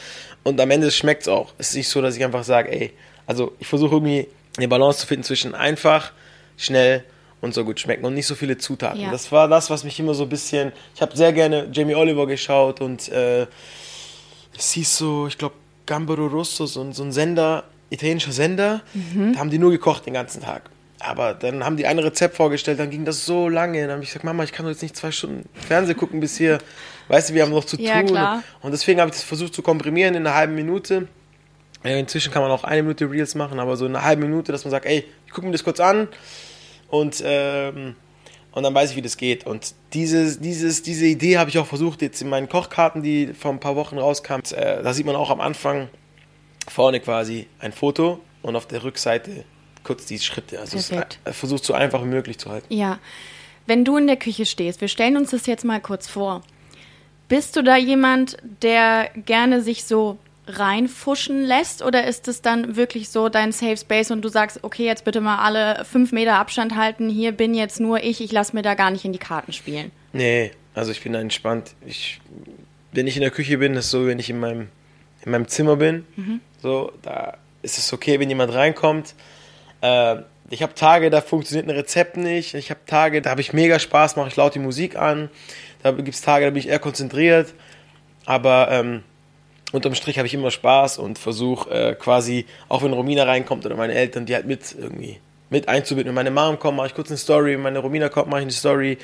und 0.44 0.60
am 0.60 0.70
Ende 0.70 0.90
schmeckt 0.92 1.22
es 1.22 1.28
auch. 1.28 1.54
Es 1.58 1.70
ist 1.70 1.74
nicht 1.74 1.88
so, 1.88 2.00
dass 2.00 2.16
ich 2.16 2.24
einfach 2.24 2.44
sage, 2.44 2.70
ey, 2.70 2.92
also 3.26 3.52
ich 3.58 3.66
versuche 3.66 3.96
irgendwie 3.96 4.28
eine 4.56 4.68
Balance 4.68 5.00
zu 5.00 5.06
finden 5.08 5.24
zwischen 5.24 5.54
einfach, 5.56 6.12
schnell 6.56 7.02
und 7.40 7.54
so 7.54 7.64
gut 7.64 7.78
schmecken 7.80 8.04
und 8.04 8.14
nicht 8.14 8.26
so 8.26 8.34
viele 8.34 8.58
Zutaten. 8.58 9.00
Ja. 9.00 9.10
Das 9.10 9.30
war 9.32 9.46
das, 9.48 9.70
was 9.70 9.84
mich 9.84 9.98
immer 10.00 10.14
so 10.14 10.24
ein 10.24 10.28
bisschen. 10.28 10.72
Ich 10.94 11.00
habe 11.02 11.16
sehr 11.16 11.32
gerne 11.32 11.68
Jamie 11.72 11.94
Oliver 11.94 12.26
geschaut 12.26 12.80
und 12.80 13.08
äh, 13.08 13.46
es 14.56 14.72
hieß 14.72 14.96
so, 14.98 15.26
ich 15.26 15.38
glaube, 15.38 15.54
Gambero 15.86 16.26
Rosso, 16.26 16.66
so, 16.66 16.80
ein- 16.82 16.92
so 16.92 17.02
ein 17.02 17.12
Sender, 17.12 17.64
italienischer 17.90 18.32
Sender. 18.32 18.82
Da 19.32 19.38
haben 19.38 19.50
die 19.50 19.58
nur 19.58 19.70
gekocht 19.70 20.04
den 20.06 20.14
ganzen 20.14 20.42
Tag. 20.42 20.62
Aber 21.00 21.32
dann 21.32 21.64
haben 21.64 21.76
die 21.76 21.86
ein 21.86 21.98
Rezept 22.00 22.34
vorgestellt, 22.36 22.80
dann 22.80 22.90
ging 22.90 23.04
das 23.04 23.24
so 23.24 23.48
lange. 23.48 23.80
Dann 23.82 23.92
habe 23.92 24.02
ich 24.02 24.08
gesagt, 24.08 24.24
Mama, 24.24 24.42
ich 24.42 24.50
kann 24.52 24.66
doch 24.66 24.72
jetzt 24.72 24.82
nicht 24.82 24.96
zwei 24.96 25.12
Stunden 25.12 25.48
Fernsehen 25.54 25.96
gucken 25.96 26.18
bis 26.18 26.36
hier. 26.36 26.58
Weißt 27.06 27.30
du, 27.30 27.34
wir 27.34 27.42
haben 27.44 27.52
noch 27.52 27.64
zu 27.64 27.80
Ja, 27.80 28.00
tun. 28.00 28.08
klar. 28.08 28.42
Und 28.60 28.72
deswegen 28.72 29.00
habe 29.00 29.10
ich 29.10 29.16
das 29.16 29.22
versucht 29.24 29.54
zu 29.54 29.62
komprimieren 29.62 30.14
in 30.16 30.26
einer 30.26 30.34
halben 30.34 30.56
Minute. 30.56 31.06
Inzwischen 31.84 32.32
kann 32.32 32.42
man 32.42 32.50
auch 32.50 32.64
eine 32.64 32.82
Minute 32.82 33.08
Reels 33.08 33.36
machen, 33.36 33.60
aber 33.60 33.76
so 33.76 33.86
in 33.86 33.94
einer 33.94 34.04
halben 34.04 34.22
Minute, 34.22 34.50
dass 34.50 34.64
man 34.64 34.72
sagt, 34.72 34.84
ey, 34.86 35.04
ich 35.26 35.32
gucke 35.32 35.46
mir 35.46 35.52
das 35.52 35.62
kurz 35.62 35.78
an 35.78 36.08
und, 36.88 37.22
ähm, 37.24 37.96
und 38.52 38.62
dann 38.62 38.74
weiß 38.74 38.90
ich, 38.90 38.96
wie 38.96 39.02
das 39.02 39.16
geht. 39.16 39.46
Und 39.46 39.74
dieses, 39.92 40.40
dieses, 40.40 40.82
diese 40.82 41.06
Idee 41.06 41.38
habe 41.38 41.50
ich 41.50 41.58
auch 41.58 41.66
versucht, 41.66 42.02
jetzt 42.02 42.20
in 42.22 42.28
meinen 42.28 42.48
Kochkarten, 42.48 43.02
die 43.02 43.28
vor 43.34 43.52
ein 43.52 43.60
paar 43.60 43.76
Wochen 43.76 43.98
rauskamen. 43.98 44.44
Äh, 44.52 44.82
da 44.82 44.92
sieht 44.94 45.06
man 45.06 45.16
auch 45.16 45.30
am 45.30 45.40
Anfang 45.40 45.88
vorne 46.68 47.00
quasi 47.00 47.46
ein 47.60 47.72
Foto 47.72 48.20
und 48.42 48.56
auf 48.56 48.66
der 48.66 48.84
Rückseite 48.84 49.44
kurz 49.84 50.06
die 50.06 50.18
Schritte. 50.18 50.60
Also 50.60 50.78
äh, 50.94 51.32
versucht 51.32 51.64
so 51.64 51.72
einfach 51.72 52.02
wie 52.02 52.08
möglich 52.08 52.38
zu 52.38 52.50
halten. 52.50 52.72
Ja. 52.72 52.98
Wenn 53.66 53.84
du 53.84 53.96
in 53.96 54.06
der 54.06 54.16
Küche 54.16 54.46
stehst, 54.46 54.80
wir 54.80 54.88
stellen 54.88 55.16
uns 55.16 55.30
das 55.30 55.46
jetzt 55.46 55.64
mal 55.64 55.80
kurz 55.80 56.08
vor. 56.08 56.42
Bist 57.28 57.56
du 57.56 57.62
da 57.62 57.76
jemand, 57.76 58.38
der 58.62 59.10
gerne 59.26 59.62
sich 59.62 59.84
so 59.84 60.18
reinfuschen 60.48 61.44
lässt 61.44 61.82
oder 61.82 62.06
ist 62.06 62.28
es 62.28 62.42
dann 62.42 62.76
wirklich 62.76 63.08
so 63.10 63.28
dein 63.28 63.52
Safe 63.52 63.76
Space 63.76 64.10
und 64.10 64.22
du 64.22 64.28
sagst, 64.28 64.60
okay, 64.62 64.84
jetzt 64.84 65.04
bitte 65.04 65.20
mal 65.20 65.38
alle 65.38 65.84
fünf 65.84 66.12
Meter 66.12 66.34
Abstand 66.34 66.76
halten, 66.76 67.08
hier 67.08 67.32
bin 67.32 67.54
jetzt 67.54 67.80
nur 67.80 68.02
ich, 68.02 68.20
ich 68.20 68.32
lasse 68.32 68.54
mir 68.56 68.62
da 68.62 68.74
gar 68.74 68.90
nicht 68.90 69.04
in 69.04 69.12
die 69.12 69.18
Karten 69.18 69.52
spielen. 69.52 69.90
Nee, 70.12 70.52
also 70.74 70.90
ich 70.90 71.02
bin 71.02 71.12
da 71.12 71.20
entspannt. 71.20 71.74
Ich, 71.86 72.20
wenn 72.92 73.06
ich 73.06 73.16
in 73.16 73.22
der 73.22 73.30
Küche 73.30 73.58
bin, 73.58 73.74
ist 73.74 73.86
es 73.86 73.90
so, 73.90 74.06
wenn 74.06 74.18
ich 74.18 74.30
in 74.30 74.40
meinem, 74.40 74.68
in 75.24 75.32
meinem 75.32 75.48
Zimmer 75.48 75.76
bin, 75.76 76.06
so, 76.62 76.92
da 77.02 77.36
ist 77.62 77.78
es 77.78 77.92
okay, 77.92 78.18
wenn 78.20 78.28
jemand 78.28 78.54
reinkommt. 78.54 79.14
Äh, 79.80 80.16
ich 80.50 80.62
habe 80.62 80.74
Tage, 80.74 81.10
da 81.10 81.20
funktioniert 81.20 81.68
ein 81.68 81.76
Rezept 81.76 82.16
nicht. 82.16 82.54
Ich 82.54 82.70
habe 82.70 82.80
Tage, 82.86 83.20
da 83.20 83.30
habe 83.30 83.40
ich 83.40 83.52
mega 83.52 83.78
Spaß, 83.78 84.16
mache 84.16 84.28
ich 84.28 84.36
laut 84.36 84.54
die 84.54 84.60
Musik 84.60 84.96
an. 84.96 85.28
Da 85.82 85.92
gibt 85.92 86.08
es 86.08 86.22
Tage, 86.22 86.46
da 86.46 86.50
bin 86.50 86.60
ich 86.60 86.68
eher 86.68 86.78
konzentriert. 86.78 87.52
Aber 88.24 88.68
ähm, 88.70 89.02
unterm 89.72 89.94
Strich 89.94 90.18
habe 90.18 90.26
ich 90.26 90.34
immer 90.34 90.50
Spaß 90.50 90.98
und 90.98 91.18
versuche 91.18 91.70
äh, 91.70 91.94
quasi, 91.94 92.46
auch 92.68 92.82
wenn 92.82 92.92
Romina 92.92 93.24
reinkommt 93.24 93.66
oder 93.66 93.76
meine 93.76 93.94
Eltern, 93.94 94.26
die 94.26 94.34
halt 94.34 94.46
mit 94.46 94.74
irgendwie 94.78 95.18
mit 95.50 95.68
einzubinden. 95.68 96.08
Wenn 96.08 96.14
meine 96.14 96.30
Mom 96.30 96.58
kommt, 96.58 96.76
mache 96.76 96.88
ich 96.88 96.94
kurz 96.94 97.08
eine 97.08 97.16
Story. 97.18 97.54
Wenn 97.54 97.62
meine 97.62 97.78
Romina 97.78 98.08
kommt, 98.08 98.28
mache 98.28 98.40
ich 98.40 98.44
eine 98.44 98.52
Story. 98.52 98.98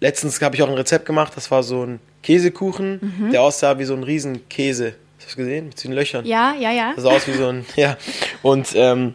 Letztens 0.00 0.40
habe 0.40 0.56
ich 0.56 0.62
auch 0.62 0.68
ein 0.68 0.74
Rezept 0.74 1.06
gemacht, 1.06 1.32
das 1.36 1.50
war 1.50 1.62
so 1.62 1.84
ein 1.84 2.00
Käsekuchen, 2.22 3.30
der 3.32 3.42
aussah 3.42 3.78
wie 3.78 3.84
so 3.84 3.94
ein 3.94 4.02
Riesenkäse. 4.02 4.86
Hast 4.86 4.96
du 4.96 5.26
das 5.26 5.36
gesehen? 5.36 5.66
Mit 5.66 5.84
den 5.84 5.92
Löchern. 5.92 6.24
Ja, 6.24 6.54
ja, 6.58 6.72
ja. 6.72 6.92
Das 6.94 7.04
sah 7.04 7.10
aus 7.10 7.28
wie 7.28 7.32
so 7.32 7.46
ein, 7.48 7.64
ja. 7.76 7.96
Und 8.42 8.70
ähm, 8.74 9.14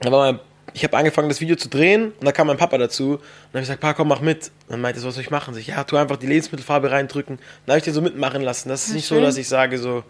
da 0.00 0.12
war 0.12 0.32
mein, 0.32 0.40
ich 0.78 0.84
habe 0.84 0.96
angefangen, 0.96 1.28
das 1.28 1.40
Video 1.40 1.56
zu 1.56 1.68
drehen 1.68 2.12
und 2.18 2.24
da 2.24 2.32
kam 2.32 2.46
mein 2.46 2.56
Papa 2.56 2.78
dazu. 2.78 3.12
Und 3.14 3.18
dann 3.18 3.48
habe 3.52 3.58
ich 3.60 3.62
gesagt, 3.64 3.80
Papa, 3.80 3.94
komm, 3.94 4.08
mach 4.08 4.20
mit. 4.20 4.46
Und 4.66 4.72
dann 4.72 4.80
meinte 4.80 4.98
er, 4.98 5.02
so, 5.02 5.08
was 5.08 5.14
soll 5.14 5.24
ich 5.24 5.30
machen? 5.30 5.54
Sag 5.54 5.60
ich, 5.60 5.66
ja, 5.68 5.82
tu 5.84 5.96
einfach 5.96 6.16
die 6.16 6.26
Lebensmittelfarbe 6.26 6.90
reindrücken. 6.90 7.38
Dann 7.66 7.72
habe 7.72 7.78
ich 7.78 7.84
den 7.84 7.94
so 7.94 8.00
mitmachen 8.00 8.42
lassen. 8.42 8.68
Das 8.68 8.82
ist 8.84 8.88
Ja, 8.90 8.94
nicht 8.94 9.06
so, 9.06 9.14
schön. 9.16 9.24
dass 9.24 9.36
ich 9.36 9.48
sage 9.48 9.78
so, 9.78 10.04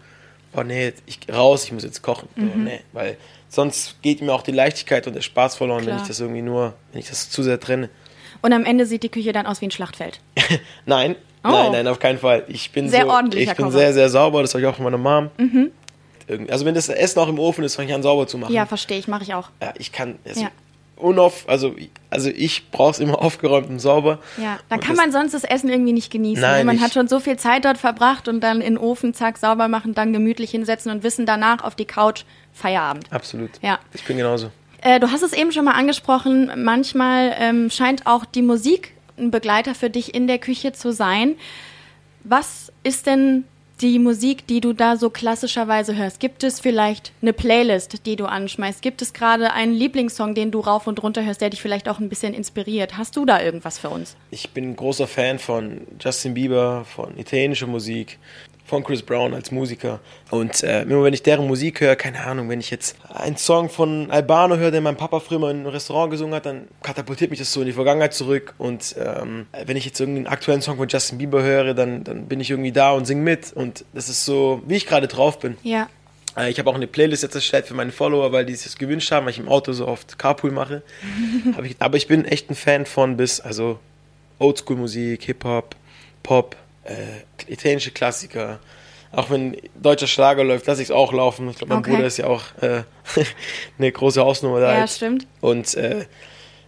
boah, 0.53 0.63
nee, 0.63 0.93
ich 1.05 1.19
raus, 1.31 1.63
ich 1.65 1.71
muss 1.71 1.83
jetzt 1.83 2.01
kochen. 2.01 2.29
So, 2.35 2.41
Mhm. 2.43 2.63
nee, 2.63 2.79
weil 2.93 3.17
sonst 3.49 4.01
geht 4.01 4.21
mir 4.21 4.31
auch 4.33 4.43
die 4.43 4.51
Leichtigkeit 4.51 5.07
und 5.07 5.13
der 5.15 5.21
Spaß 5.21 5.55
verloren, 5.55 5.79
wenn 5.79 5.87
Klar. 5.93 6.01
ich 6.01 6.07
das 6.07 6.19
irgendwie 6.19 6.41
nur, 6.43 6.73
wenn 6.91 6.99
ich 6.99 7.09
das 7.09 7.29
zu 7.29 7.41
sehr 7.43 7.59
trenne. 7.59 7.89
Und 8.41 8.53
am 8.53 8.63
Ende 8.65 8.85
sieht 8.85 9.03
die 9.03 9.09
Küche 9.09 9.31
dann 9.33 9.45
aus 9.45 9.59
wie 9.61 9.65
ein 9.67 9.71
Schlachtfeld. 9.71 10.19
Nein, 10.85 11.15
Oh. 11.41 11.47
nein, 11.51 11.71
nein, 11.71 11.87
auf 11.87 11.99
keinen 11.99 12.19
Fall. 12.19 12.43
Ich 12.49 12.69
bin 12.73 12.89
Sehr 12.89 13.03
so, 13.05 13.11
ordentlicher 13.11 13.51
ich 13.51 13.55
bin 13.57 13.67
Kocher. 13.67 13.77
sehr, 13.77 13.93
sehr 13.93 14.09
sauber. 14.09 14.41
Das 14.41 14.51
sage 14.51 14.65
ich 14.65 14.69
auch 14.69 14.75
von 14.75 14.83
meiner 14.83 14.97
Mom. 14.97 15.29
Irgendwie- 16.27 16.51
Also 16.51 16.65
wenn 16.65 16.75
das 16.75 16.89
Essen 16.89 17.17
auch 17.19 17.29
im 17.29 17.39
Ofen 17.39 17.63
ist, 17.63 17.75
fange 17.77 17.87
ich 17.87 17.95
an 17.95 18.03
sauber 18.03 18.27
zu 18.27 18.37
machen. 18.37 18.53
Ja, 18.53 18.65
verstehe 18.65 18.99
ich, 18.99 19.07
mache 19.07 19.23
ich 19.23 19.33
auch. 19.33 19.49
Ja, 19.61 19.73
ich 19.77 19.93
kann 19.93 20.19
es 20.25 20.41
Ja. 20.41 20.49
Unauf, 20.99 21.47
also, 21.47 21.75
also 22.09 22.29
ich 22.29 22.69
brauche 22.71 22.91
es 22.91 22.99
immer 22.99 23.21
aufgeräumt 23.21 23.69
und 23.69 23.79
sauber. 23.79 24.19
Ja, 24.37 24.59
dann 24.69 24.79
Und 24.79 24.85
kann 24.85 24.95
man 24.95 25.11
sonst 25.11 25.33
das 25.33 25.43
Essen 25.43 25.69
irgendwie 25.69 25.93
nicht 25.93 26.11
genießen. 26.11 26.41
Nein, 26.41 26.59
ne? 26.59 26.65
Man 26.65 26.81
hat 26.81 26.93
schon 26.93 27.07
so 27.07 27.19
viel 27.19 27.37
Zeit 27.37 27.65
dort 27.65 27.77
verbracht 27.77 28.27
und 28.27 28.41
dann 28.41 28.61
in 28.61 28.75
den 28.75 28.77
Ofen, 28.77 29.13
zack, 29.13 29.37
sauber 29.37 29.67
machen, 29.67 29.93
dann 29.93 30.13
gemütlich 30.13 30.51
hinsetzen 30.51 30.91
und 30.91 31.03
wissen 31.03 31.25
danach 31.25 31.63
auf 31.63 31.75
die 31.75 31.85
Couch 31.85 32.23
Feierabend. 32.53 33.11
Absolut. 33.11 33.51
Ja. 33.61 33.79
Ich 33.93 34.03
bin 34.03 34.17
genauso. 34.17 34.51
Äh, 34.81 34.99
du 34.99 35.11
hast 35.11 35.23
es 35.23 35.33
eben 35.33 35.51
schon 35.51 35.65
mal 35.65 35.73
angesprochen, 35.73 36.51
manchmal 36.63 37.33
ähm, 37.37 37.69
scheint 37.69 38.05
auch 38.05 38.25
die 38.25 38.41
Musik 38.41 38.93
ein 39.17 39.31
Begleiter 39.31 39.75
für 39.75 39.89
dich 39.89 40.13
in 40.15 40.27
der 40.27 40.37
Küche 40.37 40.71
zu 40.71 40.93
sein. 40.93 41.35
Was 42.23 42.71
ist 42.83 43.05
denn 43.05 43.45
die 43.81 43.99
Musik, 43.99 44.45
die 44.47 44.61
du 44.61 44.73
da 44.73 44.97
so 44.97 45.09
klassischerweise 45.09 45.95
hörst? 45.95 46.19
Gibt 46.19 46.43
es 46.43 46.59
vielleicht 46.59 47.11
eine 47.21 47.33
Playlist, 47.33 48.05
die 48.05 48.15
du 48.15 48.25
anschmeißt? 48.25 48.81
Gibt 48.81 49.01
es 49.01 49.13
gerade 49.13 49.53
einen 49.53 49.73
Lieblingssong, 49.73 50.35
den 50.35 50.51
du 50.51 50.59
rauf 50.59 50.87
und 50.87 51.01
runter 51.01 51.23
hörst, 51.23 51.41
der 51.41 51.49
dich 51.49 51.61
vielleicht 51.61 51.87
auch 51.87 51.99
ein 51.99 52.09
bisschen 52.09 52.33
inspiriert? 52.33 52.97
Hast 52.97 53.15
du 53.15 53.25
da 53.25 53.41
irgendwas 53.41 53.79
für 53.79 53.89
uns? 53.89 54.15
Ich 54.31 54.49
bin 54.49 54.75
großer 54.75 55.07
Fan 55.07 55.39
von 55.39 55.81
Justin 55.99 56.33
Bieber, 56.33 56.85
von 56.85 57.17
italienischer 57.17 57.67
Musik, 57.67 58.19
von 58.69 58.83
Chris 58.83 59.01
Brown 59.01 59.33
als 59.33 59.51
Musiker. 59.51 59.99
Und 60.29 60.63
äh, 60.63 60.83
immer 60.83 61.03
wenn 61.03 61.13
ich 61.13 61.23
deren 61.23 61.47
Musik 61.47 61.81
höre, 61.81 61.95
keine 61.95 62.21
Ahnung, 62.25 62.47
wenn 62.49 62.59
ich 62.59 62.69
jetzt 62.69 62.95
einen 63.13 63.35
Song 63.35 63.69
von 63.69 64.09
Albano 64.11 64.55
höre, 64.57 64.71
den 64.71 64.83
mein 64.83 64.95
Papa 64.95 65.19
früher 65.19 65.39
mal 65.39 65.51
in 65.51 65.57
einem 65.57 65.67
Restaurant 65.67 66.11
gesungen 66.11 66.35
hat, 66.35 66.45
dann 66.45 66.67
katapultiert 66.83 67.31
mich 67.31 67.39
das 67.39 67.51
so 67.51 67.61
in 67.61 67.65
die 67.65 67.73
Vergangenheit 67.73 68.13
zurück. 68.13 68.53
Und 68.57 68.95
ähm, 68.97 69.47
wenn 69.65 69.75
ich 69.75 69.85
jetzt 69.85 69.99
irgendeinen 69.99 70.27
aktuellen 70.27 70.61
Song 70.61 70.77
von 70.77 70.87
Justin 70.87 71.17
Bieber 71.17 71.41
höre, 71.43 71.73
dann, 71.73 72.03
dann 72.03 72.27
bin 72.27 72.39
ich 72.39 72.49
irgendwie 72.51 72.71
da 72.71 72.91
und 72.91 73.05
singe 73.05 73.21
mit. 73.21 73.51
Und 73.53 73.83
das 73.93 74.07
ist 74.07 74.23
so, 74.23 74.61
wie 74.67 74.75
ich 74.75 74.85
gerade 74.85 75.07
drauf 75.07 75.39
bin. 75.39 75.57
Ja. 75.63 75.89
Äh, 76.37 76.51
Ich 76.51 76.59
habe 76.59 76.69
auch 76.69 76.75
eine 76.75 76.87
Playlist 76.87 77.23
jetzt 77.23 77.35
erstellt 77.35 77.65
für 77.65 77.73
meine 77.73 77.91
Follower, 77.91 78.31
weil 78.31 78.45
die 78.45 78.53
es 78.53 78.77
gewünscht 78.77 79.11
haben, 79.11 79.25
weil 79.25 79.31
ich 79.31 79.39
im 79.39 79.49
Auto 79.49 79.73
so 79.73 79.87
oft 79.87 80.19
Carpool 80.19 80.51
mache. 80.51 80.83
Hab 81.55 81.65
ich, 81.65 81.75
aber 81.79 81.97
ich 81.97 82.07
bin 82.07 82.23
echt 82.25 82.49
ein 82.49 82.55
Fan 82.55 82.85
von 82.85 83.17
bis, 83.17 83.39
also 83.39 83.79
Oldschool-Musik, 84.39 85.23
Hip-Hop, 85.23 85.75
Pop, 86.23 86.55
äh, 86.83 87.51
italienische 87.51 87.91
Klassiker. 87.91 88.59
Auch 89.11 89.29
wenn 89.31 89.57
deutscher 89.75 90.05
Schlager 90.07 90.43
läuft, 90.43 90.67
lasse 90.67 90.81
ich 90.83 90.89
es 90.89 90.91
auch 90.91 91.11
laufen. 91.13 91.49
Ich 91.49 91.57
glaube, 91.57 91.73
mein 91.73 91.79
Okay. 91.83 91.91
Bruder 91.95 92.05
ist 92.05 92.17
ja 92.17 92.27
auch 92.27 92.43
äh, 92.61 92.83
eine 93.79 93.91
große 93.91 94.21
Hausnummer 94.23 94.59
da. 94.59 94.73
Ja, 94.75 94.79
jetzt. 94.81 94.97
stimmt. 94.97 95.25
Und 95.41 95.73
äh, 95.75 96.05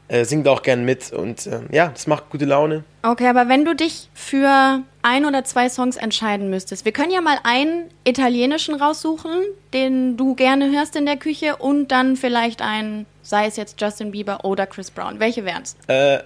äh, 0.07 0.25
singt 0.25 0.47
auch 0.47 0.61
gern 0.63 0.83
mit 0.83 1.13
und 1.13 1.45
ähm, 1.47 1.67
ja, 1.71 1.87
das 1.89 2.07
macht 2.07 2.29
gute 2.31 2.45
Laune. 2.45 2.83
Okay, 3.03 3.27
aber 3.27 3.47
wenn 3.47 3.63
du 3.63 3.75
dich 3.75 4.09
für 4.13 4.81
ein 5.03 5.25
oder 5.25 5.43
zwei 5.45 5.69
Songs 5.69 5.95
entscheiden 5.97 6.49
müsstest, 6.49 6.83
wir 6.83 6.91
können 6.91 7.11
ja 7.11 7.21
mal 7.21 7.37
einen 7.43 7.85
italienischen 8.03 8.75
raussuchen, 8.75 9.31
den 9.73 10.17
du 10.17 10.35
gerne 10.35 10.69
hörst 10.71 10.95
in 10.95 11.05
der 11.05 11.17
Küche 11.17 11.55
und 11.57 11.89
dann 11.91 12.15
vielleicht 12.17 12.61
einen, 12.61 13.05
sei 13.21 13.45
es 13.45 13.55
jetzt 13.55 13.79
Justin 13.79 14.11
Bieber 14.11 14.43
oder 14.43 14.65
Chris 14.67 14.91
Brown. 14.91 15.19
Welche 15.19 15.45
wären's? 15.45 15.77
Äh, 15.87 16.19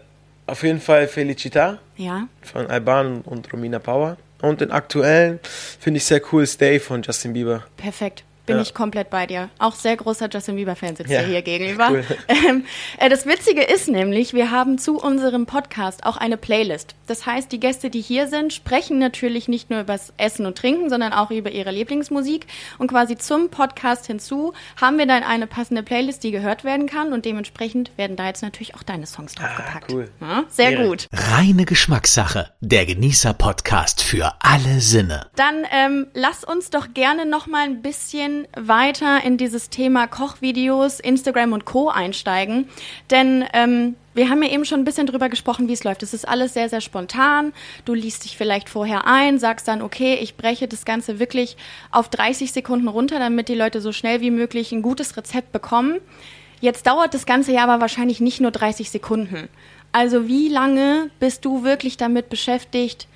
auf 0.47 0.63
jeden 0.63 0.81
Fall 0.81 1.07
Felicita 1.07 1.79
Ja. 1.97 2.27
von 2.41 2.67
Alban 2.67 3.21
und 3.21 3.51
Romina 3.53 3.79
Power. 3.79 4.17
Und 4.41 4.59
den 4.61 4.71
aktuellen 4.71 5.39
finde 5.79 5.97
ich 5.99 6.05
sehr 6.05 6.21
cool, 6.31 6.45
Stay 6.45 6.79
von 6.79 7.01
Justin 7.01 7.33
Bieber. 7.33 7.63
Perfekt. 7.77 8.24
Bin 8.45 8.57
Ja. 8.57 8.61
ich 8.61 8.73
komplett 8.73 9.09
bei 9.09 9.25
dir. 9.25 9.49
Auch 9.59 9.73
sehr 9.75 9.95
großer 9.97 10.29
Justin 10.31 10.55
Bieber-Fan 10.55 10.95
sitzt 10.95 11.09
Ja, 11.09 11.21
hier 11.21 11.41
gegenüber. 11.41 11.89
cool. 11.91 12.03
Ähm, 12.27 12.65
äh, 12.99 13.09
das 13.09 13.25
Witzige 13.25 13.61
ist 13.63 13.87
nämlich, 13.87 14.33
wir 14.33 14.51
haben 14.51 14.77
zu 14.77 14.97
unserem 14.99 15.45
Podcast 15.45 16.05
auch 16.05 16.17
eine 16.17 16.37
Playlist. 16.37 16.95
Das 17.07 17.25
heißt, 17.25 17.51
die 17.51 17.59
Gäste, 17.59 17.89
die 17.89 18.01
hier 18.01 18.27
sind, 18.27 18.51
sprechen 18.53 18.99
natürlich 18.99 19.47
nicht 19.47 19.69
nur 19.69 19.81
über 19.81 19.93
das 19.93 20.13
Essen 20.17 20.45
und 20.45 20.57
Trinken, 20.57 20.89
sondern 20.89 21.13
auch 21.13 21.31
über 21.31 21.51
ihre 21.51 21.71
Lieblingsmusik. 21.71 22.45
Und 22.77 22.87
quasi 22.87 23.15
zum 23.17 23.49
Podcast 23.49 24.07
hinzu 24.07 24.53
haben 24.79 24.97
wir 24.97 25.05
dann 25.05 25.23
eine 25.23 25.47
passende 25.47 25.81
Playlist, 25.83 26.23
die 26.23 26.31
gehört 26.31 26.63
werden 26.63 26.87
kann. 26.87 27.13
Und 27.13 27.25
dementsprechend 27.25 27.91
werden 27.97 28.15
da 28.15 28.27
jetzt 28.27 28.41
natürlich 28.43 28.75
auch 28.75 28.83
deine 28.83 29.05
Songs 29.07 29.33
draufgepackt. 29.35 29.91
cool. 29.93 30.09
Ja, 30.21 30.43
sehr 30.49 30.71
Ehre. 30.71 30.87
gut. 30.87 31.07
Reine 31.13 31.65
Geschmackssache. 31.65 32.51
Der 32.61 32.85
Genießer-Podcast 32.85 34.01
für 34.03 34.33
alle 34.39 34.81
Sinne. 34.81 35.27
Dann 35.35 35.63
ähm, 35.71 36.07
lass 36.13 36.43
uns 36.43 36.69
doch 36.69 36.93
gerne 36.93 37.25
noch 37.25 37.47
mal 37.47 37.63
ein 37.65 37.81
bisschen 37.81 38.34
weiter 38.55 39.23
in 39.23 39.37
dieses 39.37 39.69
Thema 39.69 40.07
Kochvideos, 40.07 40.99
Instagram 40.99 41.53
und 41.53 41.65
Co. 41.65 41.89
einsteigen. 41.89 42.67
Denn 43.09 43.45
ähm, 43.53 43.95
wir 44.13 44.29
haben 44.29 44.41
ja 44.41 44.49
eben 44.49 44.65
schon 44.65 44.79
ein 44.79 44.85
bisschen 44.85 45.07
drüber 45.07 45.29
gesprochen, 45.29 45.67
wie 45.67 45.73
es 45.73 45.83
läuft. 45.83 46.03
Es 46.03 46.13
ist 46.13 46.27
alles 46.27 46.53
sehr, 46.53 46.69
sehr 46.69 46.81
spontan. 46.81 47.53
Du 47.83 47.93
liest 47.93 48.23
dich 48.23 48.37
vielleicht 48.37 48.69
vorher 48.69 49.05
ein, 49.05 49.39
sagst 49.39 49.67
dann, 49.67 49.81
okay, 49.81 50.15
ich 50.15 50.37
breche 50.37 50.67
das 50.67 50.85
Ganze 50.85 51.19
wirklich 51.19 51.57
auf 51.91 52.09
30 52.09 52.51
Sekunden 52.51 52.87
runter, 52.87 53.19
damit 53.19 53.49
die 53.49 53.55
Leute 53.55 53.81
so 53.81 53.91
schnell 53.91 54.21
wie 54.21 54.31
möglich 54.31 54.71
ein 54.71 54.81
gutes 54.81 55.17
Rezept 55.17 55.51
bekommen. 55.51 55.99
Jetzt 56.61 56.87
dauert 56.87 57.13
das 57.13 57.25
Ganze 57.25 57.51
ja 57.51 57.63
aber 57.63 57.81
wahrscheinlich 57.81 58.21
nicht 58.21 58.39
nur 58.39 58.51
30 58.51 58.89
Sekunden. 58.89 59.49
Also 59.91 60.27
wie 60.27 60.49
lange 60.49 61.09
bist 61.19 61.45
du 61.45 61.63
wirklich 61.63 61.97
damit 61.97 62.29
beschäftigt, 62.29 63.07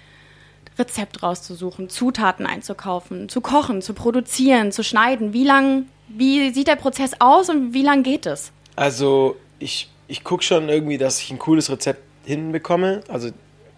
Rezept 0.79 1.21
rauszusuchen, 1.21 1.89
Zutaten 1.89 2.45
einzukaufen, 2.45 3.29
zu 3.29 3.41
kochen, 3.41 3.81
zu 3.81 3.93
produzieren, 3.93 4.71
zu 4.71 4.83
schneiden. 4.83 5.33
Wie 5.33 5.43
lang, 5.43 5.85
wie 6.07 6.51
sieht 6.51 6.67
der 6.67 6.75
Prozess 6.75 7.11
aus 7.19 7.49
und 7.49 7.73
wie 7.73 7.83
lang 7.83 8.03
geht 8.03 8.25
es? 8.25 8.51
Also 8.75 9.35
ich, 9.59 9.89
ich 10.07 10.23
gucke 10.23 10.43
schon 10.43 10.69
irgendwie, 10.69 10.97
dass 10.97 11.19
ich 11.19 11.31
ein 11.31 11.39
cooles 11.39 11.69
Rezept 11.69 12.01
hinbekomme. 12.25 13.01
Also 13.07 13.29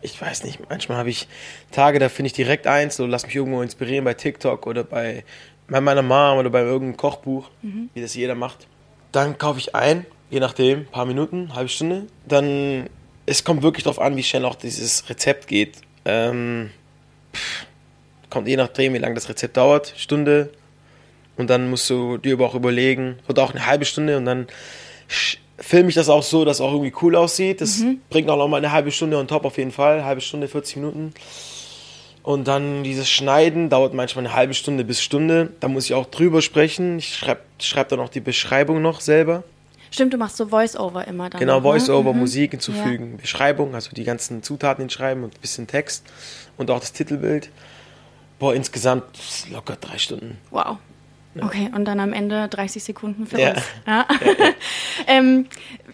ich 0.01 0.19
weiß 0.19 0.43
nicht, 0.43 0.59
manchmal 0.69 0.97
habe 0.97 1.09
ich 1.09 1.27
Tage, 1.71 1.99
da 1.99 2.09
finde 2.09 2.27
ich 2.27 2.33
direkt 2.33 2.67
eins, 2.67 2.95
so 2.95 3.05
lass 3.05 3.25
mich 3.25 3.35
irgendwo 3.35 3.61
inspirieren 3.61 4.05
bei 4.05 4.13
TikTok 4.13 4.65
oder 4.67 4.83
bei, 4.83 5.23
bei 5.67 5.81
meiner 5.81 6.01
Mom 6.01 6.37
oder 6.37 6.49
bei 6.49 6.61
irgendeinem 6.61 6.97
Kochbuch, 6.97 7.49
wie 7.93 8.01
das 8.01 8.15
jeder 8.15 8.35
macht. 8.35 8.67
Dann 9.11 9.37
kaufe 9.37 9.59
ich 9.59 9.75
ein, 9.75 10.05
je 10.29 10.39
nachdem, 10.39 10.85
paar 10.85 11.05
Minuten, 11.05 11.53
halbe 11.53 11.69
Stunde. 11.69 12.07
Dann, 12.27 12.89
es 13.25 13.43
kommt 13.43 13.61
wirklich 13.61 13.83
darauf 13.83 13.99
an, 13.99 14.15
wie 14.15 14.23
schnell 14.23 14.45
auch 14.45 14.55
dieses 14.55 15.09
Rezept 15.09 15.47
geht. 15.47 15.77
Ähm, 16.05 16.71
pff, 17.33 17.65
kommt 18.29 18.47
je 18.47 18.57
nachdem, 18.57 18.93
wie 18.93 18.99
lange 18.99 19.15
das 19.15 19.29
Rezept 19.29 19.57
dauert, 19.57 19.93
Stunde. 19.97 20.49
Und 21.37 21.49
dann 21.49 21.69
musst 21.69 21.89
du 21.89 22.17
dir 22.17 22.33
aber 22.33 22.45
auch 22.45 22.55
überlegen, 22.55 23.19
oder 23.27 23.43
auch 23.43 23.51
eine 23.51 23.65
halbe 23.65 23.85
Stunde 23.85 24.17
und 24.17 24.25
dann 24.25 24.47
filme 25.61 25.89
ich 25.89 25.95
das 25.95 26.09
auch 26.09 26.23
so, 26.23 26.43
dass 26.45 26.57
es 26.57 26.61
auch 26.61 26.71
irgendwie 26.71 26.93
cool 27.01 27.15
aussieht. 27.15 27.61
Das 27.61 27.83
bringt 28.09 28.29
auch 28.29 28.37
noch 28.37 28.47
mal 28.47 28.57
eine 28.57 28.71
halbe 28.71 28.91
Stunde 28.91 29.17
on 29.17 29.27
top 29.27 29.45
auf 29.45 29.57
jeden 29.57 29.71
Fall. 29.71 30.03
Halbe 30.03 30.21
Stunde, 30.21 30.47
40 30.47 30.77
Minuten. 30.77 31.13
Und 32.23 32.47
dann 32.47 32.83
dieses 32.83 33.09
Schneiden 33.09 33.69
dauert 33.69 33.93
manchmal 33.93 34.25
eine 34.25 34.35
halbe 34.35 34.53
Stunde 34.53 34.83
bis 34.83 35.01
Stunde. 35.01 35.53
Da 35.59 35.67
muss 35.67 35.85
ich 35.85 35.93
auch 35.93 36.05
drüber 36.05 36.41
sprechen. 36.41 36.99
Ich 36.99 37.15
schreibe 37.15 37.41
schreib 37.59 37.89
dann 37.89 37.99
auch 37.99 38.09
die 38.09 38.19
Beschreibung 38.19 38.81
noch 38.81 39.01
selber. 39.01 39.43
Stimmt, 39.91 40.13
du 40.13 40.17
machst 40.17 40.37
so 40.37 40.47
Voice-Over 40.47 41.07
immer 41.07 41.29
dann. 41.29 41.39
Genau, 41.39 41.57
ne? 41.57 41.61
Voice-Over, 41.63 42.13
Mhm. 42.13 42.19
Musik 42.19 42.51
hinzufügen, 42.51 43.17
Beschreibung, 43.17 43.75
also 43.75 43.91
die 43.91 44.03
ganzen 44.05 44.41
Zutaten 44.41 44.81
hinschreiben 44.83 45.23
und 45.23 45.35
ein 45.35 45.41
bisschen 45.41 45.67
Text 45.67 46.05
und 46.57 46.71
auch 46.71 46.79
das 46.79 46.93
Titelbild. 46.93 47.49
Boah, 48.39 48.55
insgesamt 48.55 49.05
locker 49.51 49.75
drei 49.79 49.97
Stunden. 49.99 50.37
Wow. 50.49 50.77
Okay, 51.39 51.69
und 51.73 51.85
dann 51.85 51.99
am 52.01 52.11
Ende 52.11 52.49
30 52.49 52.83
Sekunden 52.83 53.25
für 53.27 53.39
Ja. 53.39 53.51
uns. 53.51 53.61
Ja. 53.87 54.05
ähm, 55.07 55.45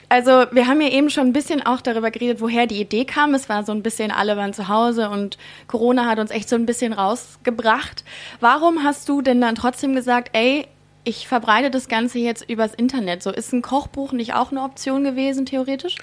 also 0.10 0.46
wir 0.51 0.68
haben 0.68 0.82
ja 0.82 0.89
eben 0.89 1.10
schon 1.10 1.27
ein 1.27 1.34
bisschen 1.34 1.63
auch 1.66 1.82
darüber 1.82 2.10
geredet, 2.10 2.42
woher 2.42 2.66
die 2.66 2.80
Idee 2.80 3.06
kam. 3.06 3.34
Es 3.36 3.48
war 3.50 3.63
so 3.63 3.72
ein 3.72 3.84
bisschen, 3.84 4.10
alle 4.12 4.36
waren 4.38 4.54
zu 4.54 4.68
Hause 4.68 5.10
und 5.10 5.38
Corona 5.68 6.06
hat 6.06 6.18
uns 6.20 6.32
echt 6.32 6.50
so 6.50 6.56
ein 6.56 6.66
bisschen 6.66 6.94
rausgebracht. 6.94 8.04
Warum 8.39 8.84
hast 8.84 9.10
du 9.10 9.22
denn 9.22 9.39
dann 9.42 9.56
trotzdem 9.56 9.94
gesagt, 9.94 10.30
ey, 10.34 10.66
ich 11.08 11.28
verbreite 11.28 11.72
das 11.72 11.88
Ganze 11.88 12.20
jetzt 12.20 12.48
übers 12.50 12.74
Internet? 12.74 13.24
So 13.24 13.32
ist 13.32 13.54
ein 13.54 13.62
Kochbuch 13.62 14.12
nicht 14.12 14.34
auch 14.34 14.52
eine 14.52 14.62
Option 14.62 15.06
gewesen, 15.06 15.46
theoretisch? 15.46 15.96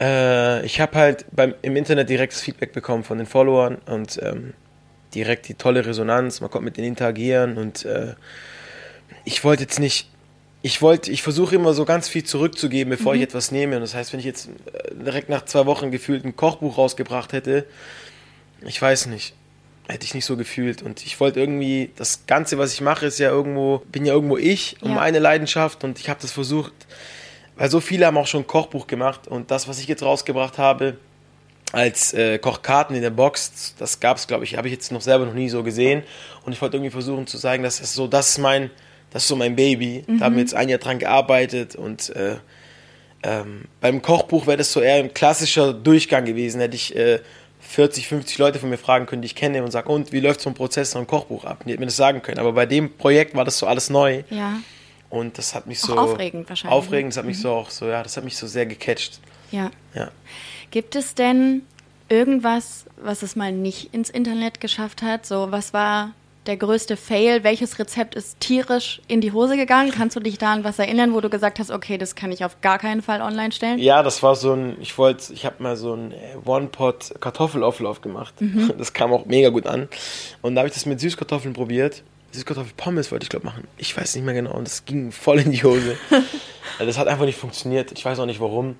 Äh, 0.00 0.66
ich 0.66 0.80
habe 0.80 0.98
halt 0.98 1.26
beim, 1.30 1.54
im 1.62 1.76
Internet 1.76 2.08
direktes 2.08 2.40
Feedback 2.40 2.72
bekommen 2.72 3.04
von 3.04 3.18
den 3.18 3.26
Followern 3.28 3.76
und 3.86 4.18
ähm, 4.20 4.54
direkt 5.14 5.48
die 5.48 5.54
tolle 5.54 5.86
Resonanz. 5.86 6.40
Man 6.40 6.50
konnte 6.50 6.64
mit 6.64 6.76
denen 6.76 6.88
interagieren 6.88 7.56
und 7.56 7.84
äh, 7.84 8.14
ich 9.24 9.44
wollte 9.44 9.62
jetzt 9.62 9.78
nicht. 9.78 10.08
Ich 10.64 10.80
wollte, 10.80 11.10
ich 11.10 11.22
versuche 11.22 11.56
immer 11.56 11.74
so 11.74 11.84
ganz 11.84 12.08
viel 12.08 12.22
zurückzugeben, 12.22 12.90
bevor 12.90 13.16
ich 13.16 13.22
etwas 13.22 13.50
nehme. 13.50 13.74
Und 13.74 13.82
das 13.82 13.94
heißt, 13.94 14.12
wenn 14.12 14.20
ich 14.20 14.26
jetzt 14.26 14.48
äh, 14.72 14.94
direkt 14.94 15.28
nach 15.28 15.44
zwei 15.44 15.66
Wochen 15.66 15.90
gefühlt 15.90 16.24
ein 16.24 16.36
Kochbuch 16.36 16.78
rausgebracht 16.78 17.32
hätte, 17.32 17.66
ich 18.64 18.80
weiß 18.80 19.06
nicht, 19.06 19.34
hätte 19.88 20.04
ich 20.04 20.14
nicht 20.14 20.24
so 20.24 20.36
gefühlt. 20.36 20.82
Und 20.82 21.04
ich 21.04 21.18
wollte 21.20 21.40
irgendwie, 21.40 21.90
das 21.96 22.26
Ganze, 22.26 22.58
was 22.58 22.72
ich 22.72 22.80
mache, 22.80 23.06
ist 23.06 23.18
ja 23.18 23.30
irgendwo, 23.30 23.82
bin 23.90 24.04
ja 24.06 24.14
irgendwo 24.14 24.36
ich 24.36 24.76
und 24.80 24.90
Ja. 24.90 24.94
meine 24.96 25.18
Leidenschaft. 25.18 25.84
Und 25.84 25.98
ich 25.98 26.08
habe 26.08 26.20
das 26.22 26.30
versucht, 26.32 26.72
weil 27.56 27.70
so 27.70 27.80
viele 27.80 28.06
haben 28.06 28.16
auch 28.16 28.26
schon 28.26 28.42
ein 28.42 28.46
Kochbuch 28.46 28.86
gemacht. 28.86 29.26
Und 29.28 29.50
das, 29.50 29.68
was 29.68 29.78
ich 29.80 29.88
jetzt 29.88 30.02
rausgebracht 30.02 30.58
habe, 30.58 30.96
als 31.72 32.12
äh, 32.12 32.38
Kochkarten 32.38 32.94
in 32.94 33.02
der 33.02 33.10
Box, 33.10 33.74
das 33.78 33.98
gab 33.98 34.18
es, 34.18 34.26
glaube 34.26 34.44
ich, 34.44 34.56
habe 34.56 34.68
ich 34.68 34.74
jetzt 34.74 34.92
noch 34.92 35.00
selber 35.00 35.24
noch 35.26 35.34
nie 35.34 35.48
so 35.48 35.62
gesehen. 35.62 36.02
Und 36.44 36.52
ich 36.52 36.60
wollte 36.60 36.76
irgendwie 36.76 36.90
versuchen 36.90 37.26
zu 37.26 37.38
zeigen, 37.38 37.62
dass 37.62 37.80
es 37.80 37.94
so, 37.94 38.06
das 38.06 38.30
ist 38.30 38.38
mein, 38.38 38.70
das 39.10 39.22
ist 39.22 39.28
so 39.28 39.36
mein 39.36 39.56
Baby. 39.56 40.04
Da 40.18 40.26
haben 40.26 40.34
wir 40.36 40.42
jetzt 40.42 40.54
ein 40.54 40.68
Jahr 40.68 40.78
dran 40.78 40.98
gearbeitet 40.98 41.74
und 41.76 42.10
äh, 42.10 42.36
ähm, 43.22 43.64
beim 43.80 44.02
Kochbuch 44.02 44.46
wäre 44.46 44.56
das 44.58 44.72
so 44.72 44.80
eher 44.80 44.96
ein 44.96 45.14
klassischer 45.14 45.72
Durchgang 45.72 46.24
gewesen. 46.24 46.60
Hätte 46.60 46.76
ich 46.76 46.94
äh, 46.96 47.20
40, 47.62 48.08
50 48.08 48.38
Leute 48.38 48.58
von 48.58 48.68
mir 48.68 48.76
fragen 48.78 49.06
können, 49.06 49.22
die 49.22 49.26
ich 49.26 49.34
kenne 49.34 49.62
und 49.62 49.70
sage, 49.70 49.88
und 49.88 50.12
wie 50.12 50.20
läuft 50.20 50.40
so 50.40 50.50
ein 50.50 50.54
Prozess 50.54 50.90
so 50.90 50.98
ein 50.98 51.06
Kochbuch 51.06 51.44
ab? 51.44 51.62
Die 51.64 51.70
hätten 51.72 51.80
mir 51.80 51.86
das 51.86 51.96
sagen 51.96 52.20
können. 52.20 52.38
Aber 52.38 52.52
bei 52.52 52.66
dem 52.66 52.96
Projekt 52.96 53.34
war 53.34 53.44
das 53.44 53.58
so 53.58 53.66
alles 53.66 53.88
neu 53.88 54.24
Ja. 54.30 54.58
und 55.10 55.38
das 55.38 55.54
hat 55.54 55.66
mich 55.66 55.80
so 55.80 55.96
aufregend 55.96 56.48
wahrscheinlich, 56.48 56.70
ne? 56.74 56.76
Aufregend, 56.86 57.12
das 57.12 57.18
hat 57.18 57.24
mich 57.24 57.40
so 57.40 57.50
auch 57.52 57.70
so, 57.70 57.86
ja, 57.86 58.02
das 58.02 58.16
hat 58.16 58.24
mich 58.24 58.36
so 58.36 58.46
sehr 58.46 58.66
gecatcht. 58.66 59.20
Ja. 59.50 59.70
Ja. 59.94 60.10
Gibt 60.70 60.96
es 60.96 61.14
denn 61.14 61.62
irgendwas, 62.08 62.84
was 62.96 63.22
es 63.22 63.36
mal 63.36 63.52
nicht 63.52 63.94
ins 63.94 64.10
Internet 64.10 64.60
geschafft 64.60 65.02
hat? 65.02 65.24
So, 65.24 65.50
was 65.50 65.72
war 65.72 66.12
der 66.46 66.56
größte 66.56 66.96
Fail? 66.96 67.44
Welches 67.44 67.78
Rezept 67.78 68.14
ist 68.14 68.40
tierisch 68.40 69.00
in 69.08 69.20
die 69.20 69.32
Hose 69.32 69.56
gegangen? 69.56 69.90
Kannst 69.90 70.16
du 70.16 70.20
dich 70.20 70.38
da 70.38 70.52
an 70.52 70.64
was 70.64 70.78
erinnern, 70.78 71.14
wo 71.14 71.20
du 71.20 71.30
gesagt 71.30 71.58
hast, 71.58 71.70
okay, 71.70 71.98
das 71.98 72.14
kann 72.14 72.32
ich 72.32 72.44
auf 72.44 72.60
gar 72.60 72.78
keinen 72.78 73.02
Fall 73.02 73.22
online 73.22 73.52
stellen? 73.52 73.78
Ja, 73.78 74.02
das 74.02 74.22
war 74.22 74.34
so 74.34 74.52
ein, 74.52 74.76
ich 74.80 74.96
wollte, 74.98 75.32
ich 75.32 75.46
habe 75.46 75.62
mal 75.62 75.76
so 75.76 75.94
ein 75.94 76.12
äh, 76.12 76.36
One-Pot 76.44 77.14
Kartoffelauflauf 77.20 78.00
gemacht. 78.00 78.40
Mhm. 78.40 78.72
Das 78.82 78.92
kam 78.92 79.12
auch 79.12 79.26
mega 79.26 79.50
gut 79.50 79.66
an. 79.66 79.88
Und 80.40 80.54
da 80.54 80.60
habe 80.60 80.68
ich 80.68 80.74
das 80.74 80.86
mit 80.86 80.98
Süßkartoffeln 80.98 81.54
probiert. 81.54 82.02
Süßkartoffelpommes 82.32 83.12
wollte 83.12 83.24
ich 83.24 83.28
glaube 83.28 83.46
machen. 83.46 83.68
Ich 83.76 83.96
weiß 83.96 84.16
nicht 84.16 84.24
mehr 84.24 84.34
genau 84.34 84.54
und 84.54 84.66
das 84.66 84.84
ging 84.84 85.12
voll 85.12 85.40
in 85.40 85.52
die 85.52 85.62
Hose. 85.62 85.96
Äh, 86.78 86.86
das 86.86 86.96
hat 86.96 87.06
einfach 87.06 87.26
nicht 87.26 87.36
funktioniert. 87.36 87.92
Ich 87.92 88.02
weiß 88.02 88.18
auch 88.18 88.24
nicht 88.24 88.40
warum. 88.40 88.76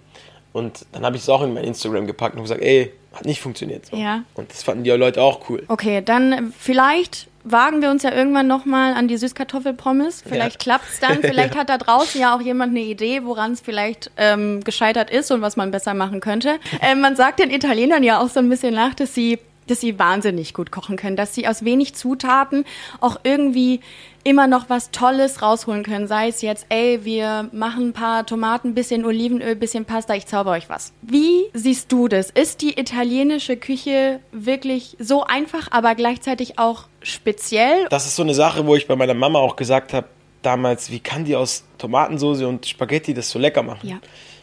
Und 0.53 0.87
dann 0.93 1.05
habe 1.05 1.17
ich 1.17 1.23
es 1.23 1.29
auch 1.29 1.43
in 1.43 1.53
mein 1.53 1.65
Instagram 1.65 2.07
gepackt 2.07 2.37
und 2.37 2.43
gesagt, 2.43 2.63
ey, 2.63 2.93
hat 3.13 3.25
nicht 3.25 3.41
funktioniert. 3.41 3.87
So. 3.87 3.97
Ja. 3.97 4.25
Und 4.35 4.51
das 4.51 4.63
fanden 4.63 4.85
die 4.85 4.91
Leute 4.91 5.23
auch 5.23 5.49
cool. 5.49 5.65
Okay, 5.69 6.03
dann 6.03 6.53
vielleicht 6.59 7.29
wagen 7.45 7.83
wir 7.83 7.91
uns 7.91 8.03
ja 8.03 8.13
irgendwann 8.13 8.47
nochmal 8.47 8.95
an 8.95 9.09
die 9.09 9.17
Süßkartoffelpommes. 9.17 10.23
Vielleicht 10.27 10.57
Ja. 10.57 10.59
klappt's 10.77 11.01
dann. 11.01 11.21
Vielleicht 11.23 11.57
hat 11.57 11.69
da 11.69 11.79
draußen 11.79 12.21
ja 12.21 12.35
auch 12.37 12.41
jemand 12.41 12.71
eine 12.71 12.81
Idee, 12.81 13.25
woran 13.25 13.53
es 13.53 13.61
vielleicht 13.61 14.11
ähm, 14.17 14.63
gescheitert 14.65 15.11
ist 15.11 15.31
und 15.33 15.43
was 15.43 15.57
man 15.57 15.71
besser 15.71 15.95
machen 15.95 16.21
könnte. 16.21 16.59
Ähm, 16.81 17.01
man 17.01 17.15
sagt 17.17 17.39
den 17.39 17.51
Italienern 17.51 18.03
ja 18.03 18.19
auch 18.21 18.29
so 18.29 18.41
ein 18.41 18.49
bisschen 18.49 18.75
nach, 18.75 18.95
dass 18.95 19.15
sie 19.15 19.39
dass 19.69 19.81
sie 19.81 19.97
wahnsinnig 19.97 20.55
gut 20.55 20.73
kochen 20.73 20.97
können, 20.97 21.15
dass 21.15 21.37
sie 21.37 21.47
aus 21.47 21.65
wenig 21.65 21.95
Zutaten 21.95 22.65
auch 23.01 23.21
irgendwie 23.23 23.81
immer 24.25 24.47
noch 24.47 24.69
was 24.69 24.91
Tolles 24.91 25.43
rausholen 25.43 25.83
können. 25.83 26.07
Sei 26.07 26.29
es 26.29 26.43
jetzt, 26.43 26.67
ey, 26.69 27.05
wir 27.05 27.49
machen 27.53 27.89
ein 27.89 27.93
paar 27.93 28.27
Tomaten, 28.27 28.75
bisschen 28.75 29.05
Olivenöl, 29.05 29.57
bisschen 29.57 29.85
Pasta, 29.85 30.15
ich 30.15 30.27
zauber 30.27 30.53
euch 30.53 30.69
was. 30.69 30.93
Wie 31.03 31.45
siehst 31.55 31.91
du 31.91 32.09
das? 32.09 32.31
Ist 32.31 32.63
die 32.63 32.79
italienische 32.79 33.57
Küche 33.57 34.21
wirklich 34.31 34.97
so 34.99 35.25
einfach, 35.25 35.69
aber 35.71 35.95
gleichzeitig 35.95 36.59
auch 36.59 36.85
speziell? 37.03 37.87
Das 37.91 38.07
ist 38.07 38.17
so 38.17 38.23
eine 38.23 38.35
Sache, 38.35 38.67
wo 38.67 38.77
ich 38.77 38.87
bei 38.87 38.97
meiner 38.97 39.15
Mama 39.15 39.39
auch 39.39 39.57
gesagt 39.57 39.93
habe, 39.93 40.07
damals, 40.43 40.91
wie 40.91 41.01
kann 41.01 41.25
die 41.25 41.37
aus 41.37 41.65
Tomatensauce 41.79 42.43
und 42.43 42.67
Spaghetti 42.67 43.15
das 43.15 43.31
so 43.31 43.39
lecker 43.39 43.63
machen? 43.63 43.89
Ja. 43.89 44.01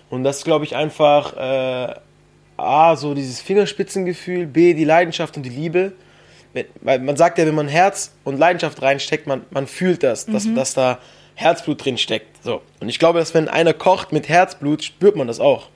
Und 0.09 0.23
das 0.23 0.43
glaube 0.43 0.65
ich 0.65 0.75
einfach 0.75 1.35
äh, 1.37 1.93
A, 2.57 2.95
so 2.95 3.13
dieses 3.13 3.41
Fingerspitzengefühl, 3.41 4.47
B, 4.47 4.73
die 4.73 4.85
Leidenschaft 4.85 5.37
und 5.37 5.43
die 5.43 5.49
Liebe. 5.49 5.93
Weil 6.81 6.99
man 6.99 7.15
sagt 7.15 7.37
ja, 7.37 7.45
wenn 7.45 7.55
man 7.55 7.67
Herz 7.67 8.11
und 8.23 8.37
Leidenschaft 8.39 8.81
reinsteckt, 8.81 9.27
man, 9.27 9.45
man 9.51 9.67
fühlt 9.67 10.01
das, 10.03 10.25
dass, 10.25 10.51
dass 10.53 10.73
da 10.73 10.97
Herzblut 11.35 11.83
drin 11.85 11.97
steckt. 11.97 12.43
So. 12.43 12.61
Und 12.79 12.89
ich 12.89 12.99
glaube, 12.99 13.19
dass 13.19 13.33
wenn 13.33 13.47
einer 13.47 13.73
kocht 13.73 14.11
mit 14.11 14.27
Herzblut, 14.27 14.83
spürt 14.83 15.15
man 15.15 15.27
das 15.27 15.39
auch. 15.39 15.67